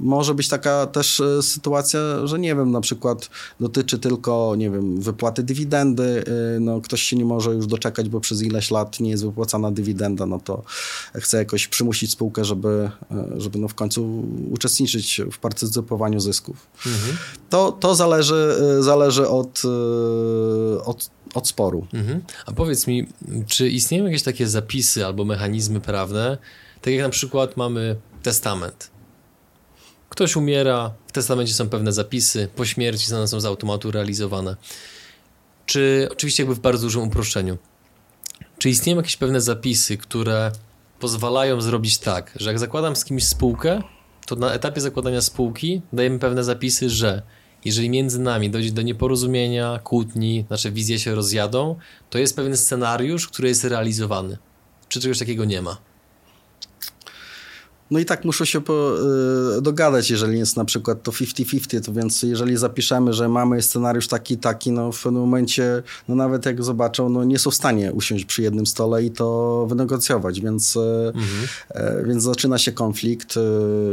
może 0.00 0.34
być 0.34 0.48
taka 0.48 0.86
też 0.86 1.20
e, 1.20 1.42
sytuacja, 1.42 2.00
że 2.24 2.38
nie 2.38 2.54
wiem, 2.54 2.70
na 2.70 2.80
przykład 2.80 3.30
dotyczy 3.60 3.98
tylko, 3.98 4.54
nie 4.58 4.70
wiem, 4.70 5.00
wypłaty 5.00 5.42
dywidendy, 5.42 6.24
e, 6.56 6.60
no 6.60 6.80
ktoś 6.80 7.02
się 7.02 7.16
nie 7.16 7.24
może 7.24 7.50
już 7.50 7.66
doczekać, 7.66 8.08
bo 8.08 8.20
przez 8.20 8.42
ileś 8.42 8.70
lat 8.70 9.00
nie 9.00 9.10
jest 9.10 9.24
wypłacana 9.24 9.70
dywidenda, 9.70 10.26
no 10.26 10.40
to 10.40 10.62
chce 11.14 11.36
jakoś 11.36 11.68
przymusić 11.68 12.10
spółkę, 12.10 12.44
żeby, 12.44 12.90
e, 13.10 13.28
żeby 13.36 13.58
no 13.58 13.68
w 13.68 13.74
końcu 13.74 14.24
uczestniczyć 14.50 15.20
w 15.32 15.38
partycypowaniu 15.38 16.20
zysków. 16.20 16.66
Mhm. 16.86 17.16
To, 17.50 17.72
to 17.72 17.94
zależy, 17.94 18.56
zależy 18.80 19.28
od, 19.28 19.62
od, 20.84 21.10
od 21.34 21.48
sporu. 21.48 21.86
Mhm. 21.92 22.22
A 22.46 22.52
powiedz 22.52 22.86
mi, 22.86 23.06
czy 23.46 23.68
istnieją 23.68 24.04
jakieś 24.04 24.22
takie 24.22 24.48
zapisy 24.48 25.06
albo 25.06 25.24
mechanizmy 25.24 25.80
prawne, 25.80 26.38
tak 26.80 26.94
jak 26.94 27.02
na 27.02 27.08
przykład 27.08 27.56
mamy 27.56 27.96
testament, 28.22 28.95
Ktoś 30.16 30.36
umiera, 30.36 30.94
w 31.06 31.12
testamencie 31.12 31.54
są 31.54 31.68
pewne 31.68 31.92
zapisy, 31.92 32.48
po 32.56 32.64
śmierci 32.64 33.14
one 33.14 33.28
są 33.28 33.40
z 33.40 33.44
automatu 33.44 33.90
realizowane. 33.90 34.56
Czy, 35.66 36.08
oczywiście 36.12 36.42
jakby 36.42 36.54
w 36.54 36.60
bardzo 36.60 36.82
dużym 36.86 37.02
uproszczeniu, 37.02 37.58
czy 38.58 38.70
istnieją 38.70 38.96
jakieś 38.96 39.16
pewne 39.16 39.40
zapisy, 39.40 39.96
które 39.96 40.52
pozwalają 41.00 41.60
zrobić 41.60 41.98
tak, 41.98 42.32
że 42.36 42.50
jak 42.50 42.58
zakładam 42.58 42.96
z 42.96 43.04
kimś 43.04 43.24
spółkę, 43.24 43.82
to 44.26 44.36
na 44.36 44.52
etapie 44.52 44.80
zakładania 44.80 45.20
spółki 45.20 45.82
dajemy 45.92 46.18
pewne 46.18 46.44
zapisy, 46.44 46.90
że 46.90 47.22
jeżeli 47.64 47.90
między 47.90 48.18
nami 48.18 48.50
dojdzie 48.50 48.72
do 48.72 48.82
nieporozumienia, 48.82 49.80
kłótni, 49.84 50.44
nasze 50.50 50.70
wizje 50.70 50.98
się 50.98 51.14
rozjadą, 51.14 51.76
to 52.10 52.18
jest 52.18 52.36
pewien 52.36 52.56
scenariusz, 52.56 53.28
który 53.28 53.48
jest 53.48 53.64
realizowany. 53.64 54.38
Czy 54.88 55.00
czegoś 55.00 55.18
takiego 55.18 55.44
nie 55.44 55.62
ma? 55.62 55.76
No 57.90 57.98
i 57.98 58.04
tak 58.04 58.24
muszą 58.24 58.44
się 58.44 58.60
po, 58.60 58.94
y, 59.58 59.62
dogadać, 59.62 60.10
jeżeli 60.10 60.38
jest 60.38 60.56
na 60.56 60.64
przykład 60.64 61.02
to 61.02 61.12
50-50, 61.12 61.84
to 61.84 61.92
więc 61.92 62.22
jeżeli 62.22 62.56
zapiszemy, 62.56 63.12
że 63.12 63.28
mamy 63.28 63.62
scenariusz 63.62 64.08
taki, 64.08 64.38
taki, 64.38 64.72
no 64.72 64.92
w 64.92 65.02
pewnym 65.02 65.22
momencie, 65.22 65.82
no 66.08 66.14
nawet 66.14 66.46
jak 66.46 66.64
zobaczą, 66.64 67.08
no 67.08 67.24
nie 67.24 67.38
są 67.38 67.50
w 67.50 67.54
stanie 67.54 67.92
usiąść 67.92 68.24
przy 68.24 68.42
jednym 68.42 68.66
stole 68.66 69.04
i 69.04 69.10
to 69.10 69.66
wynegocjować, 69.68 70.40
więc, 70.40 70.76
y, 70.76 70.80
mhm. 71.14 71.98
y, 72.00 72.06
więc 72.06 72.22
zaczyna 72.22 72.58
się 72.58 72.72
konflikt. 72.72 73.36
Y, 73.36 73.40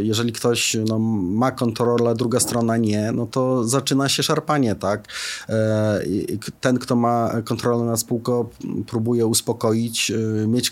jeżeli 0.03 0.33
ktoś 0.33 0.77
no, 0.87 0.99
ma 0.99 1.51
kontrolę, 1.51 2.15
druga 2.15 2.39
strona 2.39 2.77
nie, 2.77 3.11
no 3.11 3.27
to 3.27 3.63
zaczyna 3.63 4.09
się 4.09 4.23
szarpanie, 4.23 4.75
tak? 4.75 5.07
Y, 5.49 6.39
ten, 6.61 6.79
kto 6.79 6.95
ma 6.95 7.31
kontrolę 7.45 7.83
nad 7.83 7.99
spółką, 7.99 8.49
próbuje 8.87 9.25
uspokoić, 9.25 10.11
y, 10.11 10.47
mieć 10.47 10.71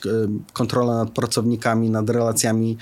kontrolę 0.54 0.94
nad 0.94 1.10
pracownikami, 1.10 1.90
nad 1.90 2.10
relacjami 2.10 2.78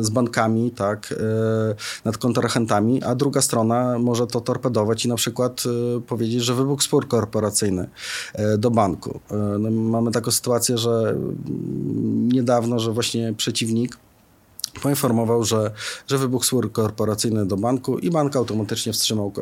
z 0.00 0.10
bankami, 0.10 0.70
tak, 0.70 1.12
e, 1.12 2.04
nad 2.04 2.18
kontrahentami, 2.18 3.02
a 3.02 3.14
druga 3.14 3.42
strona 3.42 3.98
może 3.98 4.26
to 4.26 4.40
torpedować 4.40 5.04
i 5.04 5.08
na 5.08 5.16
przykład 5.16 5.62
e, 5.96 6.00
powiedzieć, 6.00 6.42
że 6.42 6.54
wybuchł 6.54 6.82
spór 6.82 7.08
korporacyjny 7.08 7.88
do 8.58 8.70
banku. 8.70 9.20
No, 9.58 9.70
mamy 9.70 10.10
taką 10.10 10.30
sytuację, 10.30 10.78
że 10.78 10.90
mm, 10.90 12.32
niedawno, 12.32 12.78
że 12.78 12.92
właśnie 12.92 13.34
przeciwnik 13.36 13.98
poinformował, 14.82 15.44
że, 15.44 15.70
że 16.06 16.18
wybuchł 16.18 16.44
spór 16.44 16.72
korporacyjny 16.72 17.46
do 17.46 17.56
banku 17.56 17.98
i 17.98 18.10
bank 18.10 18.36
automatycznie 18.36 18.92
wstrzymał 18.92 19.32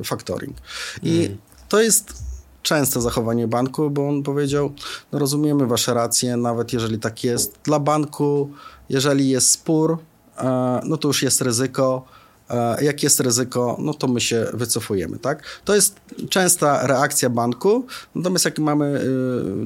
e, 0.00 0.04
factoring. 0.04 0.56
I 1.02 1.24
mm. 1.24 1.38
to 1.68 1.82
jest 1.82 2.33
częste 2.64 3.00
zachowanie 3.00 3.48
banku, 3.48 3.90
bo 3.90 4.08
on 4.08 4.22
powiedział, 4.22 4.72
no 5.12 5.18
rozumiemy 5.18 5.66
wasze 5.66 5.94
racje, 5.94 6.36
nawet 6.36 6.72
jeżeli 6.72 6.98
tak 6.98 7.24
jest. 7.24 7.58
Dla 7.64 7.78
banku 7.78 8.50
jeżeli 8.88 9.28
jest 9.28 9.50
spór, 9.50 9.98
e, 10.38 10.80
no 10.84 10.96
to 10.96 11.08
już 11.08 11.22
jest 11.22 11.40
ryzyko. 11.40 12.04
E, 12.50 12.84
jak 12.84 13.02
jest 13.02 13.20
ryzyko, 13.20 13.76
no 13.80 13.94
to 13.94 14.08
my 14.08 14.20
się 14.20 14.46
wycofujemy, 14.52 15.18
tak? 15.18 15.42
To 15.64 15.74
jest 15.74 16.00
częsta 16.28 16.86
reakcja 16.86 17.30
banku, 17.30 17.86
natomiast 18.14 18.44
jak 18.44 18.58
mamy 18.58 19.00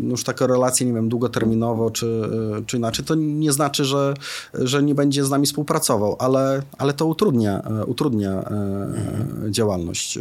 e, 0.04 0.08
już 0.10 0.24
taką 0.24 0.46
relację, 0.46 0.86
nie 0.86 0.92
wiem, 0.92 1.08
długoterminowo 1.08 1.90
czy, 1.90 2.22
czy 2.66 2.76
inaczej, 2.76 3.04
to 3.04 3.14
nie 3.14 3.52
znaczy, 3.52 3.84
że, 3.84 4.14
że 4.54 4.82
nie 4.82 4.94
będzie 4.94 5.24
z 5.24 5.30
nami 5.30 5.46
współpracował, 5.46 6.16
ale, 6.18 6.62
ale 6.78 6.92
to 6.92 7.06
utrudnia, 7.06 7.62
utrudnia 7.86 8.38
mhm. 8.38 9.52
działalność. 9.52 10.18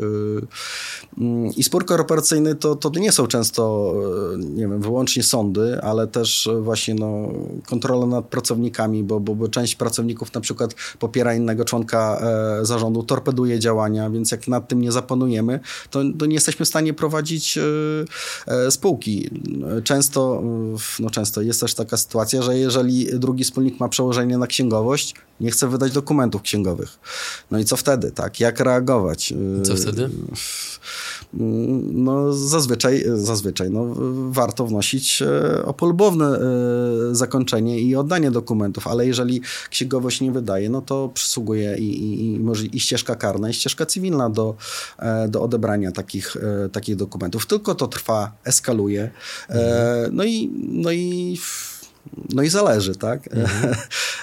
Mm, 1.17 1.51
I 1.57 1.63
spór 1.63 1.85
korporacyjny 1.85 2.55
to, 2.55 2.75
to 2.75 2.99
nie 2.99 3.11
są 3.11 3.27
często, 3.27 3.93
e, 4.33 4.37
nie 4.37 4.67
wiem, 4.67 4.81
wyłącznie 4.81 5.23
sądy, 5.23 5.81
ale 5.81 6.07
też 6.07 6.49
właśnie 6.61 6.95
no, 6.95 7.29
kontrola 7.67 8.05
nad 8.05 8.25
pracownikami, 8.25 9.03
bo, 9.03 9.19
bo, 9.19 9.35
bo 9.35 9.47
część 9.47 9.75
pracowników 9.75 10.33
na 10.33 10.41
przykład 10.41 10.75
popiera 10.99 11.35
innego 11.35 11.65
członka 11.65 12.19
e, 12.21 12.46
zarządu, 12.61 13.03
torpeduje 13.03 13.59
działania, 13.59 14.09
więc 14.09 14.31
jak 14.31 14.47
nad 14.47 14.67
tym 14.67 14.81
nie 14.81 14.91
zapanujemy, 14.91 15.59
to, 15.89 16.01
to 16.19 16.25
nie 16.25 16.33
jesteśmy 16.33 16.65
w 16.65 16.69
stanie 16.69 16.93
prowadzić 16.93 17.57
e, 17.57 17.61
e 18.47 18.71
spółki. 18.71 19.29
Często, 19.83 20.43
no 20.99 21.09
często 21.09 21.41
jest 21.41 21.59
też 21.59 21.73
taka 21.73 21.97
sytuacja, 21.97 22.41
że 22.41 22.57
jeżeli 22.57 23.19
drugi 23.19 23.43
wspólnik 23.43 23.79
ma 23.79 23.89
przełożenie 23.89 24.37
na 24.37 24.47
księgowość, 24.47 25.13
nie 25.39 25.51
chce 25.51 25.67
wydać 25.67 25.91
dokumentów 25.91 26.41
księgowych. 26.41 26.99
No 27.51 27.59
i 27.59 27.65
co 27.65 27.75
wtedy, 27.77 28.11
tak? 28.11 28.39
Jak 28.39 28.59
reagować? 28.59 29.33
Co 29.63 29.75
wtedy? 29.75 30.09
no 31.93 32.33
zazwyczaj, 32.33 33.03
zazwyczaj 33.15 33.71
no, 33.71 33.95
warto 34.29 34.67
wnosić 34.67 35.21
e, 35.21 35.65
o 35.65 35.73
polubowne 35.73 36.25
e, 36.25 37.15
zakończenie 37.15 37.79
i 37.79 37.95
oddanie 37.95 38.31
dokumentów, 38.31 38.87
ale 38.87 39.07
jeżeli 39.07 39.41
księgowość 39.69 40.21
nie 40.21 40.31
wydaje, 40.31 40.69
no 40.69 40.81
to 40.81 41.09
przysługuje 41.13 41.77
i, 41.77 42.03
i, 42.03 42.36
i, 42.37 42.43
może 42.43 42.65
i 42.65 42.79
ścieżka 42.79 43.15
karna, 43.15 43.49
i 43.49 43.53
ścieżka 43.53 43.85
cywilna 43.85 44.29
do, 44.29 44.55
e, 44.99 45.27
do 45.27 45.41
odebrania 45.41 45.91
takich, 45.91 46.37
takich 46.71 46.95
dokumentów. 46.95 47.45
Tylko 47.45 47.75
to 47.75 47.87
trwa, 47.87 48.31
eskaluje. 48.43 49.11
Mhm. 49.49 50.15
No 50.15 50.23
i, 50.23 50.51
no 50.69 50.91
i, 50.91 51.39
no 52.33 52.43
i 52.43 52.49
zależy, 52.49 52.95
tak? 52.95 53.29
Mhm. 53.31 53.75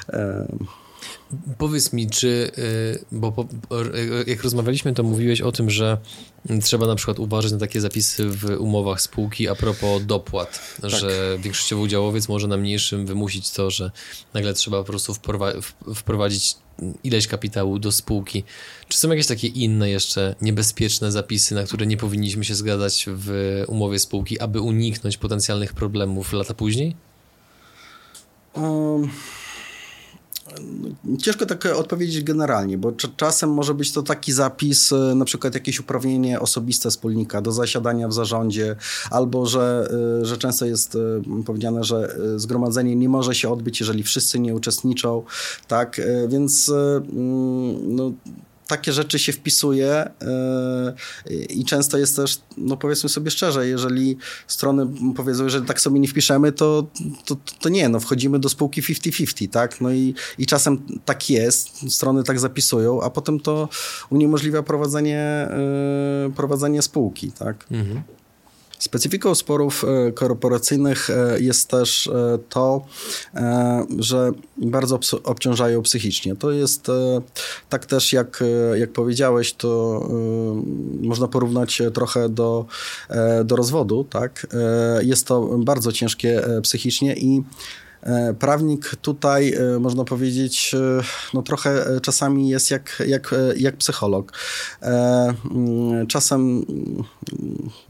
Powiedz 1.59 1.93
mi, 1.93 2.11
czy, 2.11 2.51
y, 2.59 3.05
bo 3.13 3.47
jak 4.27 4.43
rozmawialiśmy, 4.43 4.93
to 4.93 5.03
mówiłeś 5.03 5.41
o 5.41 5.53
tym, 5.53 5.71
że 5.71 5.99
trzeba 6.63 6.87
na 6.87 6.95
przykład 6.95 7.19
uważać 7.19 7.53
na 7.53 7.59
takie 7.59 7.81
zapisy 7.81 8.29
w 8.29 8.45
umowach 8.59 9.01
spółki 9.01 9.49
a 9.49 9.55
propos 9.55 10.07
dopłat, 10.07 10.77
tak. 10.83 10.91
że 10.91 11.39
większościowy 11.41 11.83
udziałowiec 11.83 12.29
może 12.29 12.49
na 12.49 12.57
mniejszym 12.57 13.07
wymusić 13.07 13.51
to, 13.51 13.71
że 13.71 13.91
nagle 14.35 14.55
trzeba 14.55 14.79
po 14.79 14.85
prostu 14.85 15.15
wprowadzić 15.95 16.57
ileś 17.05 17.27
kapitału 17.27 17.79
do 17.79 17.93
spółki. 17.93 18.45
Czy 18.89 18.99
są 18.99 19.11
jakieś 19.11 19.27
takie 19.27 19.49
inne 19.49 19.91
jeszcze 19.91 20.35
niebezpieczne 20.41 21.13
zapisy, 21.13 21.55
na 21.55 21.63
które 21.63 21.87
nie 21.87 21.97
powinniśmy 21.97 22.45
się 22.45 22.55
zgadzać 22.55 23.07
w 23.09 23.63
umowie 23.69 23.99
spółki, 23.99 24.41
aby 24.41 24.61
uniknąć 24.61 25.17
potencjalnych 25.17 25.73
problemów 25.73 26.33
lata 26.33 26.55
później? 26.55 26.97
Um 28.55 29.11
Ciężko 31.23 31.47
tak 31.47 31.67
odpowiedzieć 31.67 32.25
generalnie, 32.25 32.79
bo 32.79 32.93
czasem 33.17 33.51
może 33.51 33.75
być 33.75 33.93
to 33.93 34.03
taki 34.03 34.33
zapis, 34.33 34.93
e, 34.93 35.15
na 35.15 35.25
przykład 35.25 35.55
jakieś 35.55 35.81
uprawnienie 35.81 36.41
osobiste 36.41 36.91
wspólnika 36.91 37.41
do 37.41 37.53
zasiadania 37.53 38.09
w 38.09 38.13
zarządzie, 38.13 38.77
albo 39.11 39.47
że, 39.47 39.89
e, 40.21 40.25
że 40.25 40.37
często 40.39 40.67
jest 40.67 40.97
e, 40.97 40.99
powiedziane, 41.45 41.85
że 41.85 42.17
zgromadzenie 42.37 42.97
nie 42.97 43.09
może 43.09 43.35
się 43.35 43.51
odbyć, 43.51 43.81
jeżeli 43.81 44.03
wszyscy 44.03 44.41
nie 44.41 44.55
uczestniczą, 44.55 45.23
tak, 45.69 46.01
więc 46.29 46.69
mm, 46.69 47.97
no, 47.97 48.13
takie 48.67 48.93
rzeczy 48.93 49.19
się 49.19 49.33
wpisuje 49.33 50.11
yy, 51.27 51.37
i 51.37 51.65
często 51.65 51.99
jest 51.99 52.17
też, 52.17 52.41
no 52.57 52.77
powiedzmy 52.77 53.09
sobie 53.09 53.31
szczerze, 53.31 53.69
jeżeli 53.69 54.17
strony 54.47 54.87
powiedzą, 55.17 55.49
że 55.49 55.63
tak 55.63 55.81
sobie 55.81 56.01
nie 56.01 56.09
wpiszemy, 56.09 56.53
to, 56.53 56.87
to, 57.25 57.37
to 57.61 57.69
nie, 57.69 57.89
no 57.89 58.01
wchodzimy 58.01 58.39
do 58.39 58.49
spółki 58.49 58.83
50-50, 58.83 59.49
tak? 59.49 59.81
No 59.81 59.93
i, 59.93 60.15
i 60.39 60.47
czasem 60.47 60.87
tak 61.05 61.31
jest, 61.31 61.93
strony 61.95 62.23
tak 62.23 62.41
zapisują, 62.41 63.03
a 63.03 63.11
potem 63.11 63.41
to 63.41 63.69
uniemożliwia 64.11 64.63
prowadzenie, 64.63 65.49
yy, 66.27 66.33
prowadzenie 66.33 66.83
spółki, 66.83 67.33
tak? 67.33 67.67
Mhm. 67.71 68.03
Specyfiką 68.85 69.35
sporów 69.35 69.85
e, 69.85 70.13
korporacyjnych 70.13 71.11
e, 71.11 71.41
jest 71.41 71.69
też 71.69 72.07
e, 72.07 72.39
to, 72.49 72.85
że 73.99 74.33
bardzo 74.57 74.99
obciążają 75.25 75.83
psychicznie. 75.83 76.37
To 76.37 76.51
jest 76.51 76.87
tak 77.69 77.87
też, 77.87 78.13
jak, 78.13 78.45
jak 78.75 78.93
powiedziałeś, 78.93 79.53
to 79.53 80.01
można 81.01 81.29
porównać 81.29 81.83
trochę 81.95 82.29
do, 82.29 82.67
do 83.45 83.57
rozwodu. 83.57 84.05
Tak? 84.05 84.47
Jest 85.03 85.27
to 85.27 85.59
bardzo 85.59 85.93
ciężkie 85.93 86.43
psychicznie 86.63 87.15
i 87.17 87.43
prawnik 88.39 88.97
tutaj, 88.97 89.55
e, 89.55 89.79
można 89.79 90.05
powiedzieć, 90.05 90.75
e, 90.75 91.03
no 91.35 91.43
trochę 91.43 92.01
czasami 92.03 92.49
jest 92.49 92.71
jak, 92.71 93.03
jak, 93.07 93.35
jak 93.57 93.77
psycholog. 93.77 94.33
Mm, 94.81 96.07
czasem 96.07 96.41
mm, 96.41 97.05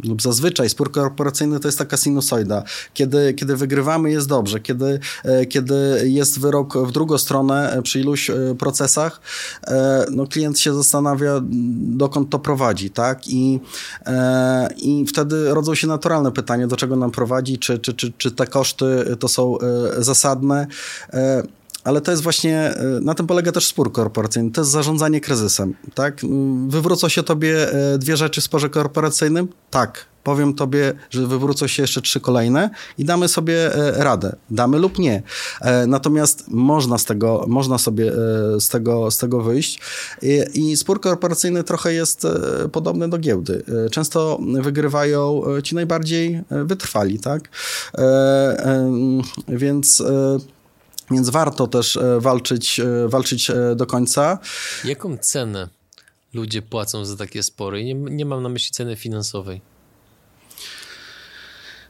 lub 0.05 0.23
zazwyczaj 0.23 0.71
spór 0.71 0.93
korporacyjny 0.93 1.61
to 1.61 1.69
jest 1.69 1.79
taka 1.79 1.97
sinusoida. 1.97 2.65
Kiedy, 2.95 3.35
kiedy 3.35 3.57
wygrywamy 3.57 4.11
jest 4.11 4.29
dobrze, 4.29 4.61
kiedy, 4.61 5.01
kiedy 5.49 6.03
jest 6.05 6.41
wyrok 6.41 6.79
w 6.79 6.93
drugą 6.93 7.19
stronę 7.19 7.81
przy 7.83 8.01
iluś 8.01 8.31
procesach, 8.59 9.21
no 10.11 10.27
klient 10.27 10.59
się 10.59 10.75
zastanawia, 10.75 11.41
dokąd 11.81 12.31
to 12.31 12.39
prowadzi, 12.39 12.91
tak? 12.91 13.29
I, 13.29 13.61
i 14.77 15.07
wtedy 15.07 15.55
rodzą 15.55 15.75
się 15.75 15.87
naturalne 15.87 16.33
pytania, 16.33 16.67
do 16.67 16.77
czego 16.77 16.97
nam 16.97 17.11
prowadzi, 17.11 17.59
czy, 17.59 17.79
czy, 17.79 17.95
czy, 17.95 18.13
czy 18.19 18.31
te 18.31 18.47
koszty 18.47 19.17
to 19.21 19.29
są 19.29 19.59
zasadne. 20.05 20.69
E, 21.85 21.89
ale 21.89 22.01
to 22.01 22.11
jest 22.11 22.23
właśnie, 22.23 22.59
e, 22.59 23.01
na 23.01 23.15
tym 23.15 23.27
polega 23.27 23.53
też 23.53 23.67
spór 23.67 23.93
korporacyjny, 23.93 24.51
to 24.51 24.61
jest 24.61 24.71
zarządzanie 24.71 25.21
kryzysem, 25.21 25.75
tak? 25.95 26.21
Wywrócą 26.69 27.09
się 27.09 27.23
tobie 27.23 27.73
e, 27.73 27.99
dwie 27.99 28.17
rzeczy 28.17 28.41
w 28.41 28.45
sporze 28.45 28.71
korporacyjnym? 28.71 29.49
Tak. 29.71 30.07
Powiem 30.25 30.55
tobie, 30.55 30.93
że 31.11 31.27
wywrócą 31.27 31.67
się 31.67 31.83
jeszcze 31.83 32.03
trzy 32.03 32.21
kolejne 32.21 32.71
i 32.99 33.05
damy 33.05 33.29
sobie 33.29 33.71
radę. 33.97 34.37
Damy 34.51 34.79
lub 34.79 34.99
nie. 34.99 35.23
Natomiast 35.87 36.45
można 36.49 36.99
z 36.99 37.05
tego, 37.05 37.45
można 37.49 37.79
sobie 37.79 38.13
z 38.61 38.69
tego, 38.69 39.11
z 39.11 39.19
tego 39.19 39.41
wyjść. 39.41 39.81
I, 40.23 40.43
I 40.55 40.77
spór 40.77 41.01
korporacyjny 41.01 41.65
trochę 41.65 41.93
jest 41.93 42.27
podobny 42.73 43.09
do 43.09 43.19
giełdy. 43.19 43.63
Często 43.91 44.39
wygrywają 44.63 45.43
ci 45.63 45.75
najbardziej 45.75 46.43
wytrwali, 46.51 47.19
tak? 47.19 47.49
Więc 49.49 50.03
więc 51.11 51.31
warto 51.31 51.67
też 51.67 51.99
walczyć, 52.19 52.81
walczyć 53.07 53.51
do 53.77 53.87
końca. 53.87 54.39
Jaką 54.85 55.19
cenę 55.19 55.69
ludzie 56.35 56.63
płacą 56.63 57.05
za 57.05 57.17
takie 57.17 57.43
spory. 57.43 57.85
Nie, 57.85 57.95
nie 57.95 58.25
mam 58.25 58.43
na 58.43 58.49
myśli 58.49 58.71
ceny 58.71 58.97
finansowej. 58.97 59.61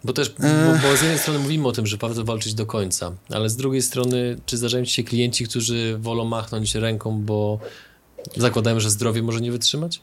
Bo 0.04 0.12
też, 0.12 0.34
bo, 0.38 0.88
bo, 0.88 0.96
z 0.96 1.00
jednej 1.00 1.18
strony 1.18 1.38
mówimy 1.38 1.68
o 1.68 1.72
tym, 1.72 1.86
że 1.86 1.96
warto 1.96 2.24
walczyć 2.24 2.54
do 2.54 2.66
końca, 2.66 3.12
ale 3.30 3.50
z 3.50 3.56
drugiej 3.56 3.82
strony, 3.82 4.38
czy 4.46 4.56
zdarzają 4.56 4.84
ci 4.84 4.92
się 4.92 5.02
klienci, 5.02 5.44
którzy 5.44 5.98
wolą 5.98 6.24
machnąć 6.24 6.74
ręką, 6.74 7.22
bo 7.22 7.58
zakładają, 8.36 8.80
że 8.80 8.90
zdrowie 8.90 9.22
może 9.22 9.40
nie 9.40 9.52
wytrzymać? 9.52 10.00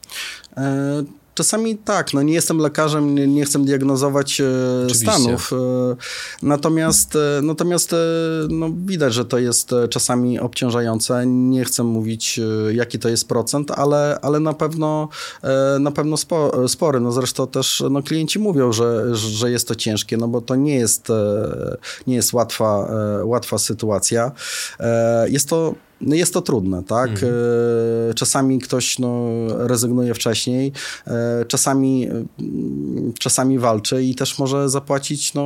Czasami 1.42 1.78
tak, 1.78 2.14
no 2.14 2.22
nie 2.22 2.34
jestem 2.34 2.58
lekarzem, 2.58 3.16
nie, 3.16 3.28
nie 3.28 3.46
chcę 3.46 3.60
diagnozować 3.60 4.42
e, 4.42 4.94
stanów. 4.94 5.54
E, 5.54 5.56
natomiast 6.42 7.16
e, 7.16 7.42
natomiast 7.42 7.96
no, 8.50 8.70
widać, 8.86 9.14
że 9.14 9.26
to 9.26 9.40
jest 9.40 9.72
czasami 9.90 10.40
obciążające. 10.40 11.24
Nie 11.26 11.66
chcę 11.66 11.84
mówić, 11.84 12.40
jaki 12.72 13.00
to 13.00 13.10
jest 13.10 13.28
procent, 13.28 13.72
ale, 13.72 14.20
ale 14.22 14.40
na 14.40 14.54
pewno 14.54 15.10
na 15.80 15.92
pewno 15.92 16.18
spo, 16.18 16.68
spory. 16.68 17.00
No 17.00 17.12
zresztą 17.12 17.48
też 17.48 17.84
no, 17.90 18.04
klienci 18.04 18.40
mówią, 18.40 18.72
że, 18.74 19.16
że 19.16 19.52
jest 19.52 19.68
to 19.68 19.76
ciężkie, 19.76 20.18
no 20.18 20.28
bo 20.28 20.42
to 20.42 20.56
nie 20.56 20.76
jest, 20.76 21.08
nie 22.08 22.16
jest 22.16 22.34
łatwa, 22.34 22.92
łatwa 23.24 23.58
sytuacja. 23.58 24.32
Jest 25.28 25.50
to 25.50 25.76
jest 26.08 26.34
to 26.34 26.42
trudne, 26.42 26.84
tak? 26.84 27.10
Mhm. 27.10 27.34
E, 28.10 28.14
czasami 28.14 28.60
ktoś 28.60 29.00
no, 29.00 29.28
rezygnuje 29.68 30.14
wcześniej, 30.14 30.72
e, 31.08 31.46
czasami, 31.46 32.08
czasami 33.20 33.60
walczy 33.60 34.04
i 34.04 34.16
też 34.16 34.40
może 34.40 34.70
zapłacić 34.70 35.34
no, 35.34 35.46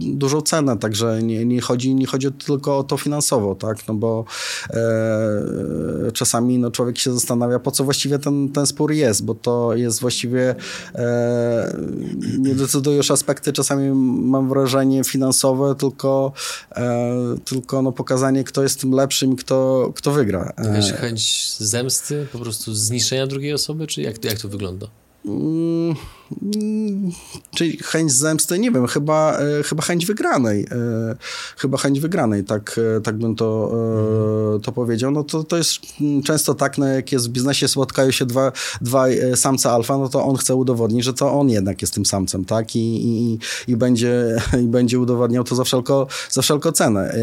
dużą 0.00 0.40
cenę, 0.40 0.78
także 0.78 1.22
nie, 1.22 1.44
nie, 1.44 1.60
chodzi, 1.60 1.94
nie 1.94 2.06
chodzi 2.06 2.32
tylko 2.32 2.78
o 2.78 2.84
to 2.84 2.96
finansowo, 2.96 3.54
tak? 3.54 3.88
No 3.88 3.94
bo 3.94 4.24
e, 4.70 6.12
czasami 6.12 6.58
no, 6.58 6.70
człowiek 6.70 6.98
się 6.98 7.12
zastanawia, 7.12 7.58
po 7.58 7.70
co 7.70 7.84
właściwie 7.84 8.18
ten, 8.18 8.48
ten 8.48 8.66
spór 8.66 8.92
jest, 8.92 9.24
bo 9.24 9.34
to 9.34 9.76
jest 9.76 10.00
właściwie 10.00 10.54
e, 10.94 11.76
nie 12.38 12.54
decydują 12.54 12.96
już 12.96 13.10
aspekty 13.10 13.52
czasami 13.52 13.90
mam 14.30 14.48
wrażenie 14.48 15.04
finansowe, 15.04 15.74
tylko, 15.74 16.32
e, 16.76 17.14
tylko 17.44 17.82
no, 17.82 17.92
pokazanie, 17.92 18.44
kto 18.44 18.62
jest 18.62 18.80
tym 18.80 18.92
lepszym, 18.92 19.36
kto, 19.36 19.47
kto 19.94 20.12
wygra. 20.12 20.52
Jakaś 20.58 20.92
chęć 20.92 21.52
zemsty, 21.58 22.26
po 22.32 22.38
prostu 22.38 22.74
zniszczenia 22.74 23.26
drugiej 23.26 23.52
osoby, 23.52 23.86
czy 23.86 24.02
jak, 24.02 24.24
jak 24.24 24.38
to 24.38 24.48
wygląda? 24.48 24.86
Mm, 25.26 25.96
czyli 27.54 27.78
chęć 27.82 28.12
zemsty, 28.12 28.58
nie 28.58 28.70
wiem, 28.70 28.86
chyba, 28.86 29.38
e, 29.38 29.62
chyba 29.62 29.82
chęć 29.82 30.06
wygranej. 30.06 30.66
E, 30.70 31.16
chyba 31.56 31.78
chęć 31.78 32.00
wygranej, 32.00 32.44
tak, 32.44 32.80
e, 32.96 33.00
tak 33.00 33.18
bym 33.18 33.36
to, 33.36 33.48
to 34.62 34.72
powiedział. 34.72 35.10
No 35.10 35.24
to, 35.24 35.44
to 35.44 35.56
jest 35.56 35.80
często 36.24 36.54
tak, 36.54 36.78
no 36.78 36.86
jak 36.86 37.12
jest 37.12 37.28
w 37.28 37.32
biznesie, 37.32 37.68
spotkają 37.68 38.10
się 38.10 38.26
dwa, 38.26 38.52
dwa 38.80 39.06
samce 39.34 39.70
alfa, 39.70 39.98
no 39.98 40.08
to 40.08 40.24
on 40.24 40.36
chce 40.36 40.54
udowodnić, 40.54 41.04
że 41.04 41.14
to 41.14 41.32
on 41.32 41.48
jednak 41.48 41.82
jest 41.82 41.94
tym 41.94 42.06
samcem, 42.06 42.44
tak? 42.44 42.76
I, 42.76 43.06
i, 43.06 43.38
i, 43.68 43.76
będzie, 43.76 44.36
i 44.62 44.66
będzie 44.66 44.98
udowadniał 45.08 45.44
to 45.44 45.54
za 45.54 45.64
wszelko, 45.64 46.06
za 46.30 46.42
wszelką 46.42 46.72
cenę. 46.72 47.14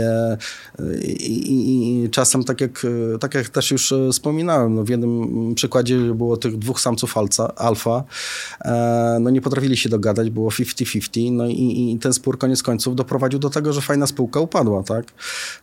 I, 1.01 1.33
i, 1.33 2.03
I, 2.03 2.09
czasem, 2.09 2.43
tak 2.43 2.61
jak, 2.61 2.85
tak 3.19 3.33
jak 3.33 3.49
też 3.49 3.71
już 3.71 3.93
wspominałem, 4.11 4.75
no 4.75 4.83
w 4.83 4.89
jednym 4.89 5.55
przykładzie 5.55 5.97
było 5.97 6.37
tych 6.37 6.57
dwóch 6.57 6.79
samców 6.79 7.17
alfa, 7.17 7.55
alfa 7.55 8.03
no 9.19 9.29
nie 9.29 9.41
potrafili 9.41 9.77
się 9.77 9.89
dogadać, 9.89 10.29
było 10.29 10.49
50-50, 10.49 11.31
no 11.31 11.47
i, 11.47 11.91
i, 11.93 11.99
ten 11.99 12.13
spór 12.13 12.38
koniec 12.38 12.63
końców 12.63 12.95
doprowadził 12.95 13.39
do 13.39 13.49
tego, 13.49 13.73
że 13.73 13.81
fajna 13.81 14.08
spółka 14.08 14.39
upadła, 14.39 14.84
tak? 14.84 15.05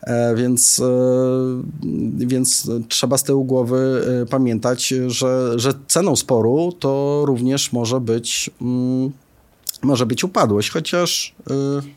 E, 0.03 0.35
więc, 0.35 0.81
e, 0.81 2.27
więc 2.27 2.71
trzeba 2.89 3.19
z 3.19 3.23
tyłu 3.23 3.45
głowy 3.45 4.05
e, 4.23 4.27
pamiętać, 4.27 4.95
że, 5.07 5.53
że 5.57 5.73
ceną 5.89 6.17
sporu 6.17 6.73
to 6.81 7.23
również 7.27 7.73
może 7.73 8.01
być... 8.01 8.51
Mm, 8.61 9.13
może 9.83 10.07
być 10.07 10.25
upadłość, 10.25 10.71
chociaż 10.71 11.35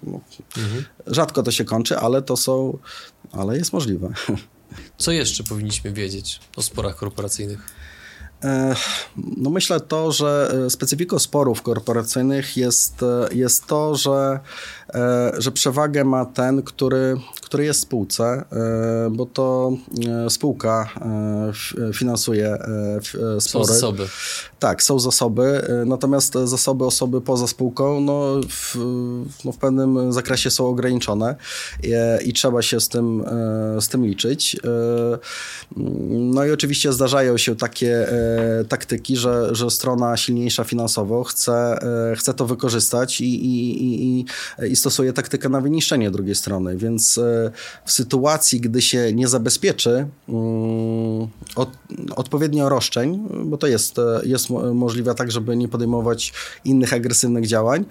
no, 0.04 0.20
mhm. 0.58 0.86
rzadko 1.08 1.44
to 1.44 1.52
się 1.52 1.66
kończy, 1.66 1.98
ale 1.98 2.22
to 2.22 2.38
są, 2.38 2.78
ale 3.32 3.58
jest 3.58 3.74
możliwe. 3.74 4.14
Co 4.98 5.12
jeszcze 5.12 5.44
powinniśmy 5.44 5.92
wiedzieć 5.92 6.40
o 6.56 6.62
sporach 6.62 6.96
korporacyjnych? 6.96 7.60
No 9.38 9.50
myślę 9.50 9.80
to, 9.80 10.12
że 10.12 10.56
e, 10.66 10.70
specyfiką 10.70 11.20
sporów 11.20 11.62
korporacyjnych 11.62 12.58
jest, 12.58 13.04
e, 13.04 13.28
jest 13.32 13.66
to, 13.66 13.96
że, 13.96 14.40
e, 14.94 15.32
że 15.38 15.52
przewagę 15.52 16.04
ma 16.04 16.26
ten, 16.26 16.64
który, 16.64 17.18
który 17.42 17.66
jest 17.66 17.80
w 17.80 17.84
spółce, 17.84 18.46
bo 19.12 19.26
to 19.26 19.72
spółka 20.30 20.90
finansuje 21.94 22.58
spory. 23.40 23.42
Są 23.42 23.64
zasoby. 23.64 24.08
Tak, 24.66 24.84
są 24.84 25.00
zasoby, 25.00 25.62
natomiast 25.86 26.34
zasoby 26.44 26.86
osoby 26.86 27.22
poza 27.22 27.48
spółką 27.48 28.02
no, 28.02 28.42
w, 28.50 28.76
no, 29.46 29.52
w 29.52 29.58
pewnym 29.58 30.14
zakresie 30.14 30.52
są 30.52 30.68
ograniczone 30.68 31.36
i, 31.84 32.30
i 32.30 32.34
trzeba 32.34 32.62
się 32.62 32.80
z 32.80 32.90
tym, 32.90 33.24
z 33.80 33.88
tym 33.88 34.06
liczyć. 34.06 34.58
No 36.08 36.46
i 36.46 36.52
oczywiście 36.52 36.94
zdarzają 36.94 37.38
się 37.38 37.56
takie 37.56 38.08
taktyki, 38.70 39.18
że, 39.18 39.56
że 39.56 39.70
strona 39.70 40.18
silniejsza 40.18 40.64
finansowo 40.64 41.24
chce, 41.24 41.80
chce 42.16 42.34
to 42.34 42.46
wykorzystać 42.46 43.22
i, 43.22 43.46
i, 43.46 44.20
i, 44.20 44.26
i 44.72 44.76
stosuje 44.76 45.14
taktykę 45.14 45.50
na 45.50 45.62
wyniszczenie 45.62 46.12
drugiej 46.12 46.36
strony. 46.36 46.78
Więc 46.78 47.20
w 47.86 47.92
sytuacji, 47.92 48.62
gdy 48.62 48.82
się 48.82 49.14
nie 49.14 49.28
zabezpieczy 49.28 50.08
mm, 50.30 51.28
od, 51.56 51.70
odpowiednio 52.16 52.70
roszczeń, 52.70 53.28
bo 53.46 53.58
to 53.58 53.68
jest, 53.68 53.96
jest 54.24 54.55
możliwe 54.74 55.16
tak, 55.16 55.32
żeby 55.32 55.58
nie 55.58 55.68
podejmować 55.68 56.34
innych 56.66 56.94
agresywnych 56.94 57.48
działań, 57.48 57.86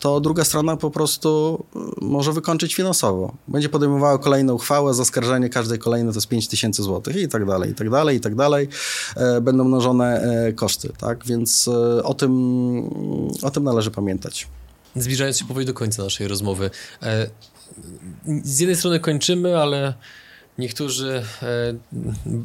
to 0.00 0.20
druga 0.20 0.44
strona 0.44 0.76
po 0.76 0.90
prostu 0.90 1.64
y, 1.76 2.04
może 2.04 2.32
wykończyć 2.32 2.74
finansowo. 2.74 3.34
Będzie 3.48 3.68
podejmowała 3.68 4.18
kolejną 4.18 4.54
uchwałę, 4.54 4.94
zaskarżenie 4.94 5.48
każdej 5.48 5.78
kolejnej 5.78 6.12
to 6.12 6.16
jest 6.16 6.28
5 6.28 6.48
tysięcy 6.48 6.82
złotych 6.82 7.16
i 7.16 7.28
tak 7.28 7.46
dalej, 7.46 7.70
i 7.70 7.74
tak 7.74 7.90
dalej, 7.90 8.16
i 8.16 8.20
tak 8.20 8.34
dalej. 8.34 8.68
E, 9.16 9.40
będą 9.40 9.64
mnożone 9.64 10.22
e, 10.22 10.52
koszty, 10.52 10.92
tak? 10.98 11.26
Więc 11.26 11.68
e, 11.68 12.02
o 12.02 12.14
tym, 12.14 12.32
o 13.42 13.50
tym 13.50 13.64
należy 13.64 13.90
pamiętać. 13.90 14.48
Zbliżając 14.96 15.38
się 15.38 15.44
powoli 15.44 15.66
do 15.66 15.74
końca 15.74 16.02
naszej 16.02 16.28
rozmowy. 16.28 16.70
Z 18.44 18.60
jednej 18.60 18.76
strony 18.76 19.00
kończymy, 19.00 19.58
ale 19.58 19.94
niektórzy 20.58 21.22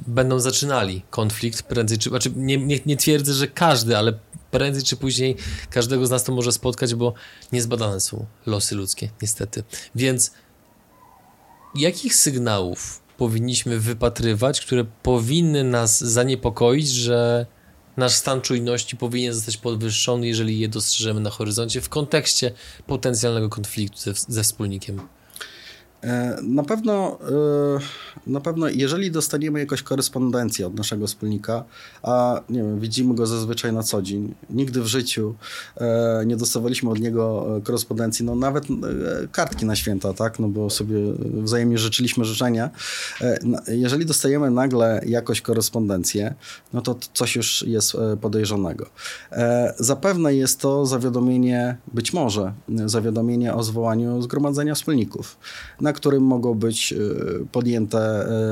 będą 0.08 0.40
zaczynali 0.40 1.02
konflikt 1.10 1.64
prędzej 1.64 1.98
czy... 1.98 2.10
Znaczy 2.10 2.32
nie, 2.36 2.58
nie, 2.58 2.80
nie 2.86 2.98
twierdzę, 2.98 3.34
że 3.34 3.48
każdy, 3.48 3.98
ale 3.98 4.14
prędzej 4.52 4.84
czy 4.84 4.98
później 4.98 5.36
każdego 5.70 6.08
z 6.08 6.10
nas 6.10 6.24
to 6.24 6.32
może 6.32 6.52
spotkać, 6.52 6.96
bo 6.96 7.14
niezbadane 7.52 8.00
są 8.00 8.26
losy 8.46 8.76
ludzkie, 8.76 9.10
niestety. 9.22 9.64
Więc 9.96 10.32
jakich 11.76 12.16
sygnałów 12.16 13.02
powinniśmy 13.18 13.80
wypatrywać, 13.80 14.62
które 14.62 14.86
powinny 15.04 15.64
nas 15.64 16.04
zaniepokoić, 16.04 16.90
że 16.90 17.46
nasz 17.98 18.14
stan 18.14 18.42
czujności 18.42 18.98
powinien 18.98 19.34
zostać 19.34 19.58
podwyższony, 19.58 20.28
jeżeli 20.28 20.60
je 20.60 20.68
dostrzeżemy 20.68 21.20
na 21.20 21.30
horyzoncie 21.30 21.82
w 21.82 21.90
kontekście 21.90 22.52
potencjalnego 22.88 23.50
konfliktu 23.50 23.98
ze, 23.98 24.14
ze 24.14 24.44
wspólnikiem? 24.44 25.02
E, 26.06 26.38
na 26.44 26.64
pewno, 26.64 27.18
e, 28.28 28.30
na 28.30 28.40
pewno, 28.40 28.68
jeżeli 28.68 29.12
dostaniemy 29.12 29.60
jakąś 29.60 29.82
korespondencję 29.82 30.68
od 30.68 30.76
naszego 30.76 31.08
wspólnika, 31.08 31.64
a 32.04 32.42
nie 32.50 32.60
wiem, 32.60 32.80
widzimy 32.80 33.16
go 33.16 33.28
zazwyczaj 33.28 33.74
na 33.74 33.84
co 33.84 34.02
dzień, 34.02 34.34
nigdy 34.50 34.82
w 34.82 34.88
życiu 34.88 35.36
e, 35.78 36.24
nie 36.26 36.36
dostawaliśmy 36.38 36.90
od 36.90 37.00
niego 37.00 37.48
korespondencji, 37.64 38.26
no 38.26 38.36
nawet 38.36 38.64
kartki 39.32 39.66
na 39.66 39.76
święta, 39.76 40.14
tak, 40.14 40.40
no 40.40 40.48
bo 40.48 40.70
sobie 40.70 40.98
wzajemnie 41.20 41.78
życzyliśmy 41.78 42.26
życzenia. 42.26 42.70
Jeżeli 43.68 44.06
dostajemy 44.06 44.52
nagle 44.52 45.02
jakąś 45.06 45.42
korespondencję, 45.42 46.36
no 46.74 46.82
to 46.82 46.96
coś 47.14 47.36
już 47.36 47.64
jest 47.68 47.98
podejrzanego. 48.22 48.86
Zapewne 49.80 50.36
jest 50.36 50.60
to 50.60 50.86
zawiadomienie, 50.86 51.78
być 51.94 52.14
może 52.14 52.54
zawiadomienie 52.86 53.54
o 53.54 53.64
zwołaniu 53.64 54.22
zgromadzenia 54.22 54.76
wspólników, 54.76 55.38
na 55.82 55.94
którym 55.96 56.24
mogą 56.24 56.54
być 56.54 56.94
e, 56.94 56.98
podjęte 57.52 58.00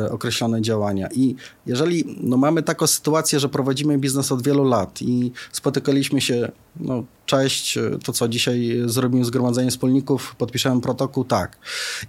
e, 0.06 0.12
określone 0.12 0.62
działania. 0.62 1.10
I 1.12 1.36
jeżeli 1.66 2.18
no, 2.22 2.38
mamy 2.38 2.64
taką 2.64 2.88
sytuację, 2.88 3.40
że 3.40 3.50
prowadzimy 3.50 3.98
biznes 3.98 4.32
od 4.32 4.44
wielu 4.44 4.64
lat 4.64 5.02
i 5.02 5.32
spotykaliśmy 5.52 6.22
się, 6.22 6.52
no 6.80 7.04
cześć, 7.26 7.78
e, 7.78 7.98
to 8.04 8.14
co 8.14 8.28
dzisiaj 8.28 8.82
zrobimy 8.86 9.26
zgromadzenie 9.26 9.72
wspólników, 9.72 10.36
podpiszemy 10.36 10.82
protokół, 10.82 11.24
tak. 11.24 11.58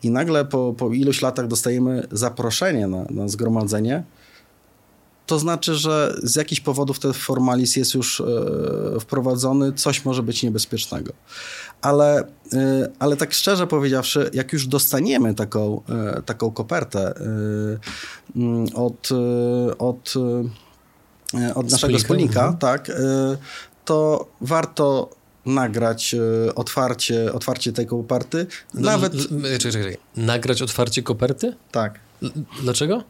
I 0.02 0.10
nagle 0.10 0.44
po, 0.44 0.74
po 0.78 0.92
iluś 0.92 1.22
latach 1.22 1.46
dostajemy 1.46 2.06
zaproszenie 2.12 2.86
na, 2.86 3.04
na 3.10 3.28
zgromadzenie, 3.28 4.04
to 5.26 5.38
znaczy, 5.38 5.74
że 5.74 6.14
z 6.22 6.36
jakichś 6.36 6.60
powodów 6.60 6.98
ten 6.98 7.12
formalizm 7.12 7.78
jest 7.78 7.94
już 7.94 8.22
wprowadzony, 9.00 9.72
coś 9.72 10.04
może 10.04 10.22
być 10.22 10.42
niebezpiecznego. 10.42 11.12
Ale, 11.84 12.18
e, 12.52 12.88
ale 12.98 13.16
tak 13.16 13.32
szczerze 13.32 13.66
powiedziawszy, 13.66 14.30
jak 14.32 14.52
już 14.52 14.66
dostaniemy 14.66 15.34
taką, 15.34 15.82
e, 16.16 16.22
taką 16.22 16.50
kopertę 16.50 17.14
mm, 18.36 18.68
od, 18.74 19.08
od 19.78 20.14
od 21.54 21.70
naszego 21.70 21.98
wspólnika, 21.98 22.40
mhm. 22.40 22.58
tak, 22.58 22.92
to 23.84 24.26
warto 24.40 25.10
nagrać 25.46 26.14
otwarcie, 26.54 27.32
otwarcie 27.32 27.72
tej 27.72 27.86
koperty. 27.86 28.46
No, 28.74 28.80
Nawet... 28.80 29.12
Czekaj, 29.12 29.58
czekaj, 29.58 29.72
czekaj. 29.72 29.96
Nagrać 30.16 30.62
otwarcie 30.62 31.02
koperty? 31.02 31.56
Tak. 31.72 32.00
Dlaczego? 32.62 33.02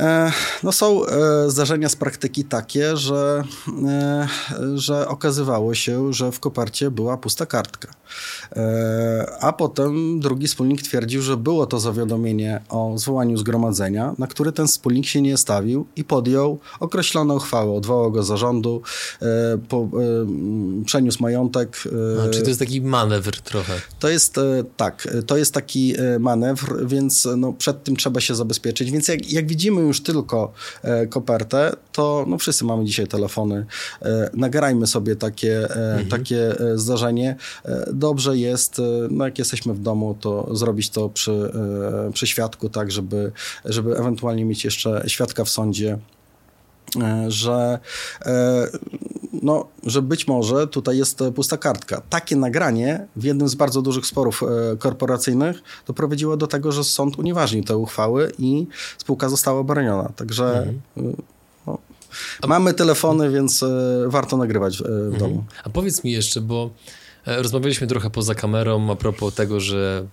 E, 0.00 0.32
no 0.62 0.72
są 0.72 1.06
e, 1.06 1.50
zdarzenia 1.50 1.88
z 1.88 1.96
praktyki 1.96 2.44
takie, 2.44 2.96
że, 2.96 3.44
e, 3.86 4.28
że 4.74 5.08
okazywało 5.08 5.74
się, 5.74 6.12
że 6.12 6.32
w 6.32 6.40
kopercie 6.40 6.90
była 6.90 7.16
pusta 7.16 7.46
kartka. 7.46 7.88
A 9.40 9.52
potem 9.52 10.20
drugi 10.20 10.46
wspólnik 10.46 10.82
twierdził, 10.82 11.22
że 11.22 11.36
było 11.36 11.66
to 11.66 11.80
zawiadomienie 11.80 12.60
o 12.68 12.92
zwołaniu 12.96 13.36
zgromadzenia, 13.36 14.14
na 14.18 14.26
który 14.26 14.52
ten 14.52 14.66
wspólnik 14.66 15.06
się 15.06 15.22
nie 15.22 15.36
stawił 15.36 15.86
i 15.96 16.04
podjął 16.04 16.58
określoną 16.80 17.36
uchwałę. 17.36 17.72
Odwołał 17.72 18.12
go 18.12 18.22
zarządu, 18.22 18.82
po, 19.68 19.88
przeniósł 20.84 21.22
majątek. 21.22 21.82
A, 22.24 22.30
czy 22.30 22.42
to 22.42 22.48
jest 22.48 22.60
taki 22.60 22.80
manewr 22.80 23.40
trochę? 23.40 23.72
To 23.98 24.08
jest 24.08 24.36
tak, 24.76 25.08
to 25.26 25.36
jest 25.36 25.54
taki 25.54 25.94
manewr, 26.20 26.86
więc 26.86 27.28
no, 27.36 27.52
przed 27.52 27.84
tym 27.84 27.96
trzeba 27.96 28.20
się 28.20 28.34
zabezpieczyć. 28.34 28.90
Więc 28.90 29.08
jak, 29.08 29.32
jak 29.32 29.46
widzimy 29.46 29.83
już 29.86 30.02
tylko 30.02 30.52
e, 30.82 31.06
kopertę, 31.06 31.72
to 31.92 32.24
no, 32.28 32.38
wszyscy 32.38 32.64
mamy 32.64 32.84
dzisiaj 32.84 33.06
telefony. 33.06 33.66
E, 34.02 34.30
nagrajmy 34.34 34.86
sobie 34.86 35.16
takie, 35.16 35.58
e, 35.58 35.90
mhm. 35.90 36.08
takie 36.08 36.54
zdarzenie. 36.74 37.36
Dobrze 37.92 38.38
jest, 38.38 38.80
no, 39.10 39.24
jak 39.24 39.38
jesteśmy 39.38 39.74
w 39.74 39.78
domu, 39.78 40.16
to 40.20 40.56
zrobić 40.56 40.90
to 40.90 41.08
przy, 41.08 41.52
przy 42.12 42.26
świadku, 42.26 42.68
tak, 42.68 42.92
żeby, 42.92 43.32
żeby 43.64 43.98
ewentualnie 43.98 44.44
mieć 44.44 44.64
jeszcze 44.64 45.04
świadka 45.06 45.44
w 45.44 45.48
sądzie 45.48 45.98
że 47.28 47.78
no, 49.44 49.66
że 49.86 50.02
być 50.02 50.26
może 50.26 50.66
tutaj 50.66 50.98
jest 50.98 51.22
e, 51.22 51.32
pusta 51.32 51.56
kartka. 51.56 52.02
Takie 52.10 52.36
nagranie 52.36 53.06
w 53.16 53.24
jednym 53.24 53.48
z 53.48 53.54
bardzo 53.54 53.82
dużych 53.82 54.06
sporów 54.06 54.42
e, 54.42 54.76
korporacyjnych 54.76 55.62
doprowadziło 55.86 56.36
do 56.36 56.46
tego, 56.46 56.72
że 56.72 56.84
sąd 56.84 57.18
unieważnił 57.18 57.64
te 57.64 57.76
uchwały 57.76 58.32
i 58.38 58.66
spółka 58.98 59.28
została 59.28 59.60
obroniona. 59.60 60.12
Także 60.16 60.58
mhm. 60.58 60.80
E, 60.96 61.22
no, 61.66 61.78
mamy 62.48 62.74
telefony, 62.74 63.30
więc 63.30 63.64
warto 64.06 64.36
nagrywać 64.36 64.78
w, 64.78 64.86
mhm. 64.86 65.18
domu. 65.18 65.44
A 65.64 65.70
powiedz 65.70 66.04
mi 66.04 66.12
jeszcze, 66.12 66.40
bo 66.40 66.70
rozmawialiśmy 67.26 67.86
trochę 67.86 68.10
poza 68.10 68.34
kamerą 68.34 68.90
a 68.92 68.96
propos 68.96 69.34
tego, 69.34 69.60
że 69.60 70.06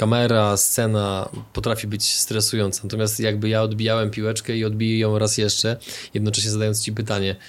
kamera, 0.00 0.56
scena 0.56 1.28
potrafi 1.52 1.86
być 1.86 2.16
stresująca. 2.16 2.80
Natomiast 2.84 3.20
jakby 3.20 3.48
ja 3.48 3.62
odbijałem 3.62 4.10
piłeczkę 4.10 4.56
i 4.56 4.64
odbiję 4.64 4.98
ją 4.98 5.18
raz 5.18 5.38
jeszcze, 5.38 5.76
jednocześnie 6.14 6.50
zadając 6.50 6.82
ci 6.82 6.92
pytanie– 6.92 7.36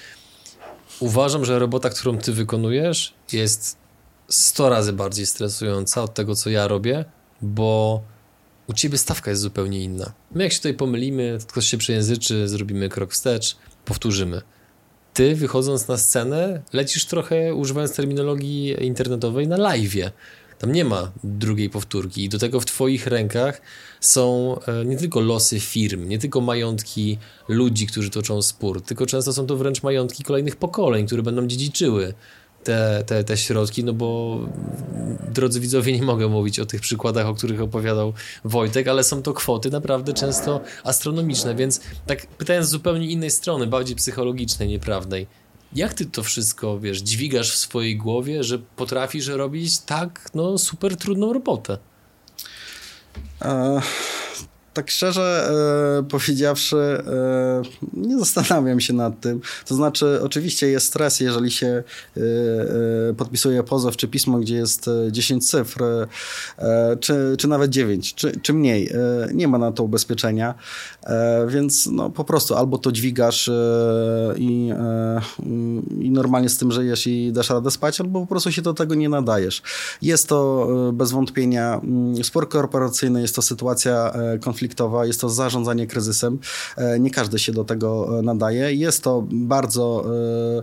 Uważam, 1.02 1.44
że 1.44 1.58
robota, 1.58 1.90
którą 1.90 2.18
ty 2.18 2.32
wykonujesz, 2.32 3.14
jest 3.32 3.76
100 4.28 4.68
razy 4.68 4.92
bardziej 4.92 5.26
stresująca 5.26 6.02
od 6.02 6.14
tego, 6.14 6.34
co 6.34 6.50
ja 6.50 6.68
robię, 6.68 7.04
bo 7.40 8.02
u 8.66 8.72
ciebie 8.72 8.98
stawka 8.98 9.30
jest 9.30 9.42
zupełnie 9.42 9.80
inna. 9.84 10.12
My 10.34 10.42
jak 10.42 10.52
się 10.52 10.58
tutaj 10.58 10.74
pomylimy, 10.74 11.38
ktoś 11.48 11.66
się 11.66 11.78
przejęzyczy, 11.78 12.48
zrobimy 12.48 12.88
krok 12.88 13.12
wstecz, 13.12 13.56
powtórzymy. 13.84 14.42
Ty, 15.14 15.34
wychodząc 15.34 15.88
na 15.88 15.96
scenę, 15.96 16.62
lecisz 16.72 17.06
trochę, 17.06 17.54
używając 17.54 17.96
terminologii 17.96 18.86
internetowej, 18.86 19.48
na 19.48 19.56
live'ie. 19.56 20.10
Tam 20.62 20.72
nie 20.72 20.84
ma 20.84 21.12
drugiej 21.24 21.70
powtórki 21.70 22.24
i 22.24 22.28
do 22.28 22.38
tego 22.38 22.60
w 22.60 22.66
Twoich 22.66 23.06
rękach 23.06 23.60
są 24.00 24.56
e, 24.66 24.84
nie 24.84 24.96
tylko 24.96 25.20
losy 25.20 25.60
firm, 25.60 26.08
nie 26.08 26.18
tylko 26.18 26.40
majątki 26.40 27.18
ludzi, 27.48 27.86
którzy 27.86 28.10
toczą 28.10 28.42
spór, 28.42 28.82
tylko 28.82 29.06
często 29.06 29.32
są 29.32 29.46
to 29.46 29.56
wręcz 29.56 29.82
majątki 29.82 30.24
kolejnych 30.24 30.56
pokoleń, 30.56 31.06
które 31.06 31.22
będą 31.22 31.46
dziedziczyły 31.46 32.14
te, 32.64 33.04
te, 33.06 33.24
te 33.24 33.36
środki, 33.36 33.84
no 33.84 33.92
bo 33.92 34.38
drodzy 35.28 35.60
widzowie, 35.60 35.92
nie 35.92 36.02
mogę 36.02 36.28
mówić 36.28 36.60
o 36.60 36.66
tych 36.66 36.80
przykładach, 36.80 37.26
o 37.26 37.34
których 37.34 37.60
opowiadał 37.60 38.12
Wojtek, 38.44 38.88
ale 38.88 39.04
są 39.04 39.22
to 39.22 39.32
kwoty 39.32 39.70
naprawdę 39.70 40.12
często 40.12 40.60
astronomiczne, 40.84 41.54
więc 41.54 41.80
tak 42.06 42.26
pytając 42.26 42.66
z 42.66 42.70
zupełnie 42.70 43.06
innej 43.06 43.30
strony, 43.30 43.66
bardziej 43.66 43.96
psychologicznej, 43.96 44.68
nieprawnej, 44.68 45.26
jak 45.74 45.94
ty 45.94 46.06
to 46.06 46.22
wszystko, 46.22 46.80
wiesz, 46.80 46.98
dźwigasz 46.98 47.52
w 47.52 47.56
swojej 47.56 47.96
głowie, 47.96 48.44
że 48.44 48.58
potrafisz 48.58 49.26
robić 49.26 49.78
tak, 49.78 50.30
no, 50.34 50.58
super 50.58 50.96
trudną 50.96 51.32
robotę? 51.32 51.78
E, 53.42 53.80
tak 54.74 54.90
szczerze 54.90 55.50
e, 56.00 56.02
powiedziawszy, 56.02 56.76
e, 56.76 57.62
nie 57.92 58.18
zastanawiam 58.18 58.80
się 58.80 58.92
nad 58.92 59.20
tym. 59.20 59.40
To 59.66 59.74
znaczy, 59.74 60.20
oczywiście 60.22 60.68
jest 60.68 60.86
stres, 60.86 61.20
jeżeli 61.20 61.50
się 61.50 61.66
e, 61.66 62.20
e 63.10 63.14
podpisuje 63.14 63.62
pozew 63.62 63.96
czy 63.96 64.08
pismo, 64.08 64.38
gdzie 64.38 64.54
jest 64.54 64.90
10 65.10 65.42
e, 65.42 65.46
cyfr, 65.46 65.82
e, 65.82 66.96
czy, 67.00 67.34
czy 67.38 67.48
nawet 67.48 67.70
9, 67.70 68.14
czy, 68.14 68.40
czy 68.40 68.52
mniej. 68.52 68.92
nie 69.34 69.48
ma 69.48 69.58
na 69.58 69.72
to 69.72 69.84
ubezpieczenia, 69.84 70.54
więc 71.48 71.86
no, 71.86 72.10
po 72.10 72.24
prostu 72.24 72.54
albo 72.54 72.78
to 72.78 72.92
dźwigasz 72.92 73.50
i, 74.36 74.72
i 76.00 76.10
normalnie 76.10 76.48
z 76.48 76.58
tym 76.58 76.72
żyjesz 76.72 77.06
i 77.06 77.32
dasz 77.32 77.50
radę 77.50 77.70
spać, 77.70 78.00
albo 78.00 78.20
po 78.20 78.26
prostu 78.26 78.52
się 78.52 78.62
do 78.62 78.74
tego 78.74 78.94
nie 78.94 79.08
nadajesz. 79.08 79.62
Jest 80.02 80.28
to 80.28 80.68
bez 80.92 81.10
wątpienia 81.12 81.80
mm, 81.84 82.24
spór 82.24 82.48
korporacyjny, 82.48 83.20
jest 83.20 83.36
to 83.36 83.42
sytuacja 83.42 84.12
konfliktowa, 84.40 84.61
konfliktowa, 84.62 85.06
jest 85.06 85.20
to 85.20 85.28
zarządzanie 85.28 85.86
kryzysem. 85.86 86.38
E, 86.76 87.00
nie 87.00 87.10
każdy 87.10 87.38
się 87.38 87.52
do 87.52 87.64
tego 87.64 88.18
e, 88.18 88.22
nadaje. 88.22 88.74
Jest 88.74 89.04
to 89.04 89.26
bardzo 89.30 90.04
e, 90.58 90.62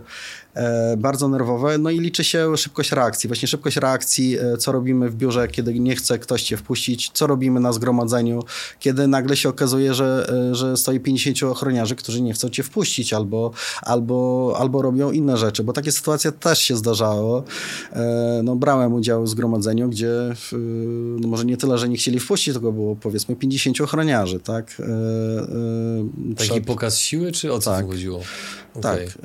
bardzo 0.98 1.28
nerwowe, 1.28 1.78
no 1.78 1.90
i 1.90 2.00
liczy 2.00 2.24
się 2.24 2.56
szybkość 2.56 2.92
reakcji. 2.92 3.28
Właśnie 3.28 3.48
szybkość 3.48 3.76
reakcji, 3.76 4.38
e, 4.38 4.56
co 4.56 4.72
robimy 4.72 5.10
w 5.10 5.16
biurze, 5.16 5.48
kiedy 5.48 5.80
nie 5.80 5.96
chce 5.96 6.18
ktoś 6.18 6.42
cię 6.42 6.56
wpuścić, 6.56 7.10
co 7.14 7.26
robimy 7.26 7.60
na 7.60 7.72
zgromadzeniu, 7.72 8.42
kiedy 8.78 9.06
nagle 9.06 9.36
się 9.36 9.48
okazuje, 9.48 9.94
że, 9.94 10.32
e, 10.50 10.54
że 10.54 10.76
stoi 10.76 11.00
50 11.00 11.42
ochroniarzy, 11.42 11.96
którzy 11.96 12.22
nie 12.22 12.32
chcą 12.32 12.48
cię 12.48 12.62
wpuścić 12.62 13.12
albo, 13.12 13.50
albo, 13.82 14.54
albo 14.58 14.82
robią 14.82 15.10
inne 15.10 15.36
rzeczy, 15.36 15.64
bo 15.64 15.72
takie 15.72 15.92
sytuacje 15.92 16.32
też 16.32 16.58
się 16.58 16.76
zdarzało. 16.76 17.44
No, 18.42 18.56
brałem 18.56 18.94
udział 18.94 19.24
w 19.24 19.28
zgromadzeniu, 19.28 19.88
gdzie 19.88 20.10
no 21.20 21.28
może 21.28 21.44
nie 21.44 21.56
tyle, 21.56 21.78
że 21.78 21.88
nie 21.88 21.96
chcieli 21.96 22.20
wpuścić, 22.20 22.54
tylko 22.54 22.72
było 22.72 22.96
powiedzmy 22.96 23.36
50 23.36 23.80
ochroniarzy, 23.80 24.40
tak? 24.40 24.82
Taki 26.36 26.50
Przed... 26.50 26.64
pokaz 26.64 26.98
siły, 26.98 27.32
czy 27.32 27.52
o 27.52 27.58
co 27.58 27.70
tak. 27.70 27.86
chodziło? 27.86 28.20
Okay. 28.74 29.06
Tak, 29.06 29.18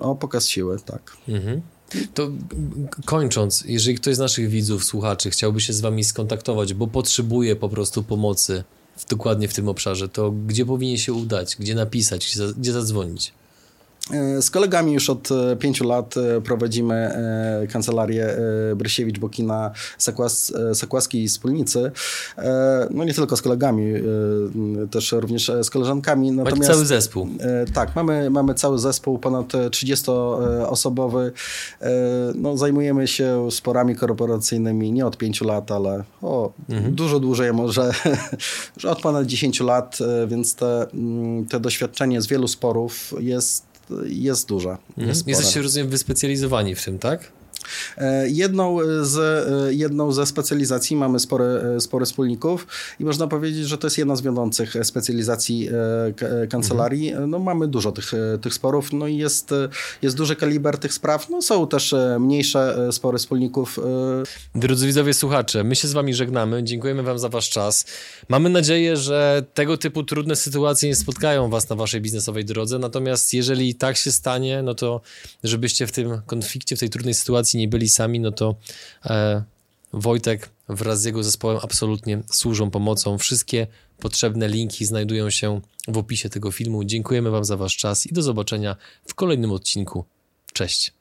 o 0.00 0.14
pokaz 0.14 0.48
siły, 0.48 0.78
tak. 0.84 1.16
Mhm. 1.28 1.60
To 2.14 2.30
kończąc, 3.04 3.64
jeżeli 3.66 3.96
ktoś 3.96 4.16
z 4.16 4.18
naszych 4.18 4.48
widzów, 4.48 4.84
słuchaczy 4.84 5.30
chciałby 5.30 5.60
się 5.60 5.72
z 5.72 5.80
wami 5.80 6.04
skontaktować, 6.04 6.74
bo 6.74 6.86
potrzebuje 6.86 7.56
po 7.56 7.68
prostu 7.68 8.02
pomocy 8.02 8.64
w, 8.96 9.08
dokładnie 9.08 9.48
w 9.48 9.54
tym 9.54 9.68
obszarze, 9.68 10.08
to 10.08 10.32
gdzie 10.46 10.66
powinien 10.66 10.98
się 10.98 11.12
udać, 11.12 11.56
gdzie 11.56 11.74
napisać, 11.74 12.36
gdzie 12.56 12.72
zadzwonić? 12.72 13.32
E, 14.10 14.42
z 14.42 14.50
kolegami 14.50 14.92
już 14.92 15.10
od 15.10 15.28
e, 15.30 15.56
pięciu 15.56 15.84
lat 15.84 16.14
e, 16.16 16.40
prowadzimy 16.40 17.18
kancelarię 17.72 18.36
Brysiewicz, 18.76 19.18
Bokina, 19.18 19.70
Sakłas, 19.98 20.52
i 21.12 21.28
Wspólnicy. 21.28 21.90
No 22.90 23.04
nie 23.04 23.14
tylko 23.14 23.36
z 23.36 23.42
kolegami, 23.42 23.92
też 24.90 25.12
również 25.12 25.50
z 25.62 25.70
koleżankami. 25.70 26.32
Natomiast, 26.32 26.58
Macie 26.58 26.72
cały 26.72 26.86
zespół. 26.86 27.28
Tak, 27.74 27.96
mamy, 27.96 28.30
mamy 28.30 28.54
cały 28.54 28.78
zespół, 28.78 29.18
ponad 29.18 29.46
30-osobowy. 29.46 31.30
No, 32.34 32.56
zajmujemy 32.56 33.08
się 33.08 33.48
sporami 33.50 33.96
korporacyjnymi 33.96 34.92
nie 34.92 35.06
od 35.06 35.16
pięciu 35.16 35.44
lat, 35.44 35.72
ale 35.72 36.04
o, 36.22 36.52
mhm. 36.68 36.94
dużo 36.94 37.20
dłużej 37.20 37.52
może, 37.52 37.92
że 38.76 38.90
od 38.90 39.00
ponad 39.00 39.26
10 39.26 39.60
lat, 39.60 39.98
więc 40.26 40.54
te, 40.54 40.86
te 41.48 41.60
doświadczenie 41.60 42.22
z 42.22 42.26
wielu 42.26 42.48
sporów 42.48 43.14
jest 43.20 43.67
jest 44.06 44.48
duża. 44.48 44.78
Jest 44.96 44.98
mhm. 44.98 45.24
Jesteście, 45.26 45.62
rozumiem, 45.62 45.88
wyspecjalizowani 45.88 46.74
w 46.74 46.84
tym, 46.84 46.98
tak? 46.98 47.32
E, 47.98 48.28
jedną, 48.28 48.78
z, 49.02 49.18
e, 49.18 49.74
jedną 49.74 50.12
ze 50.12 50.26
specjalizacji 50.26 50.96
mamy 50.96 51.20
spory, 51.20 51.44
e, 51.44 51.80
spory 51.80 52.06
wspólników 52.06 52.66
i 53.00 53.04
można 53.04 53.26
powiedzieć, 53.26 53.68
że 53.68 53.78
to 53.78 53.86
jest 53.86 53.98
jedna 53.98 54.16
z 54.16 54.22
wiodących 54.22 54.74
specjalizacji 54.82 55.68
kancelarii. 56.50 57.08
Mhm. 57.08 57.30
No, 57.30 57.38
mamy 57.38 57.68
dużo 57.68 57.92
tych, 57.92 58.12
tych 58.42 58.54
sporów, 58.54 58.92
no 58.92 59.06
i 59.06 59.16
jest, 59.16 59.50
jest 60.02 60.16
duży 60.16 60.36
kaliber 60.36 60.78
tych 60.78 60.92
spraw. 60.92 61.30
No, 61.30 61.42
są 61.42 61.66
też 61.66 61.94
mniejsze 62.20 62.88
spory 62.92 63.18
wspólników. 63.18 63.80
Drodzy 64.54 64.86
widzowie, 64.86 65.14
słuchacze, 65.14 65.64
my 65.64 65.76
się 65.76 65.88
z 65.88 65.92
wami 65.92 66.14
żegnamy. 66.14 66.64
Dziękujemy 66.64 67.02
wam 67.02 67.18
za 67.18 67.28
wasz 67.28 67.50
czas. 67.50 67.84
Mamy 68.28 68.48
nadzieję, 68.48 68.96
że 68.96 69.44
tego 69.54 69.76
typu 69.76 70.02
trudne 70.02 70.36
sytuacje 70.36 70.88
nie 70.88 70.96
spotkają 70.96 71.50
was 71.50 71.68
na 71.68 71.76
waszej 71.76 72.00
biznesowej 72.00 72.44
drodze, 72.44 72.78
natomiast 72.78 73.34
jeżeli 73.34 73.74
tak 73.74 73.96
się 73.96 74.12
stanie, 74.12 74.62
no 74.62 74.74
to 74.74 75.00
żebyście 75.44 75.86
w 75.86 75.92
tym 75.92 76.20
konflikcie, 76.26 76.76
w 76.76 76.80
tej 76.80 76.90
trudnej 76.90 77.14
sytuacji 77.14 77.57
nie 77.58 77.68
byli 77.68 77.88
sami, 77.88 78.20
no 78.20 78.32
to 78.32 78.56
e, 79.04 79.42
Wojtek 79.92 80.50
wraz 80.68 81.00
z 81.00 81.04
jego 81.04 81.22
zespołem 81.22 81.58
absolutnie 81.62 82.22
służą 82.30 82.70
pomocą. 82.70 83.18
Wszystkie 83.18 83.66
potrzebne 83.98 84.48
linki 84.48 84.84
znajdują 84.84 85.30
się 85.30 85.60
w 85.88 85.98
opisie 85.98 86.28
tego 86.28 86.52
filmu. 86.52 86.84
Dziękujemy 86.84 87.30
Wam 87.30 87.44
za 87.44 87.56
Wasz 87.56 87.76
czas 87.76 88.06
i 88.06 88.12
do 88.12 88.22
zobaczenia 88.22 88.76
w 89.06 89.14
kolejnym 89.14 89.52
odcinku. 89.52 90.04
Cześć. 90.52 90.97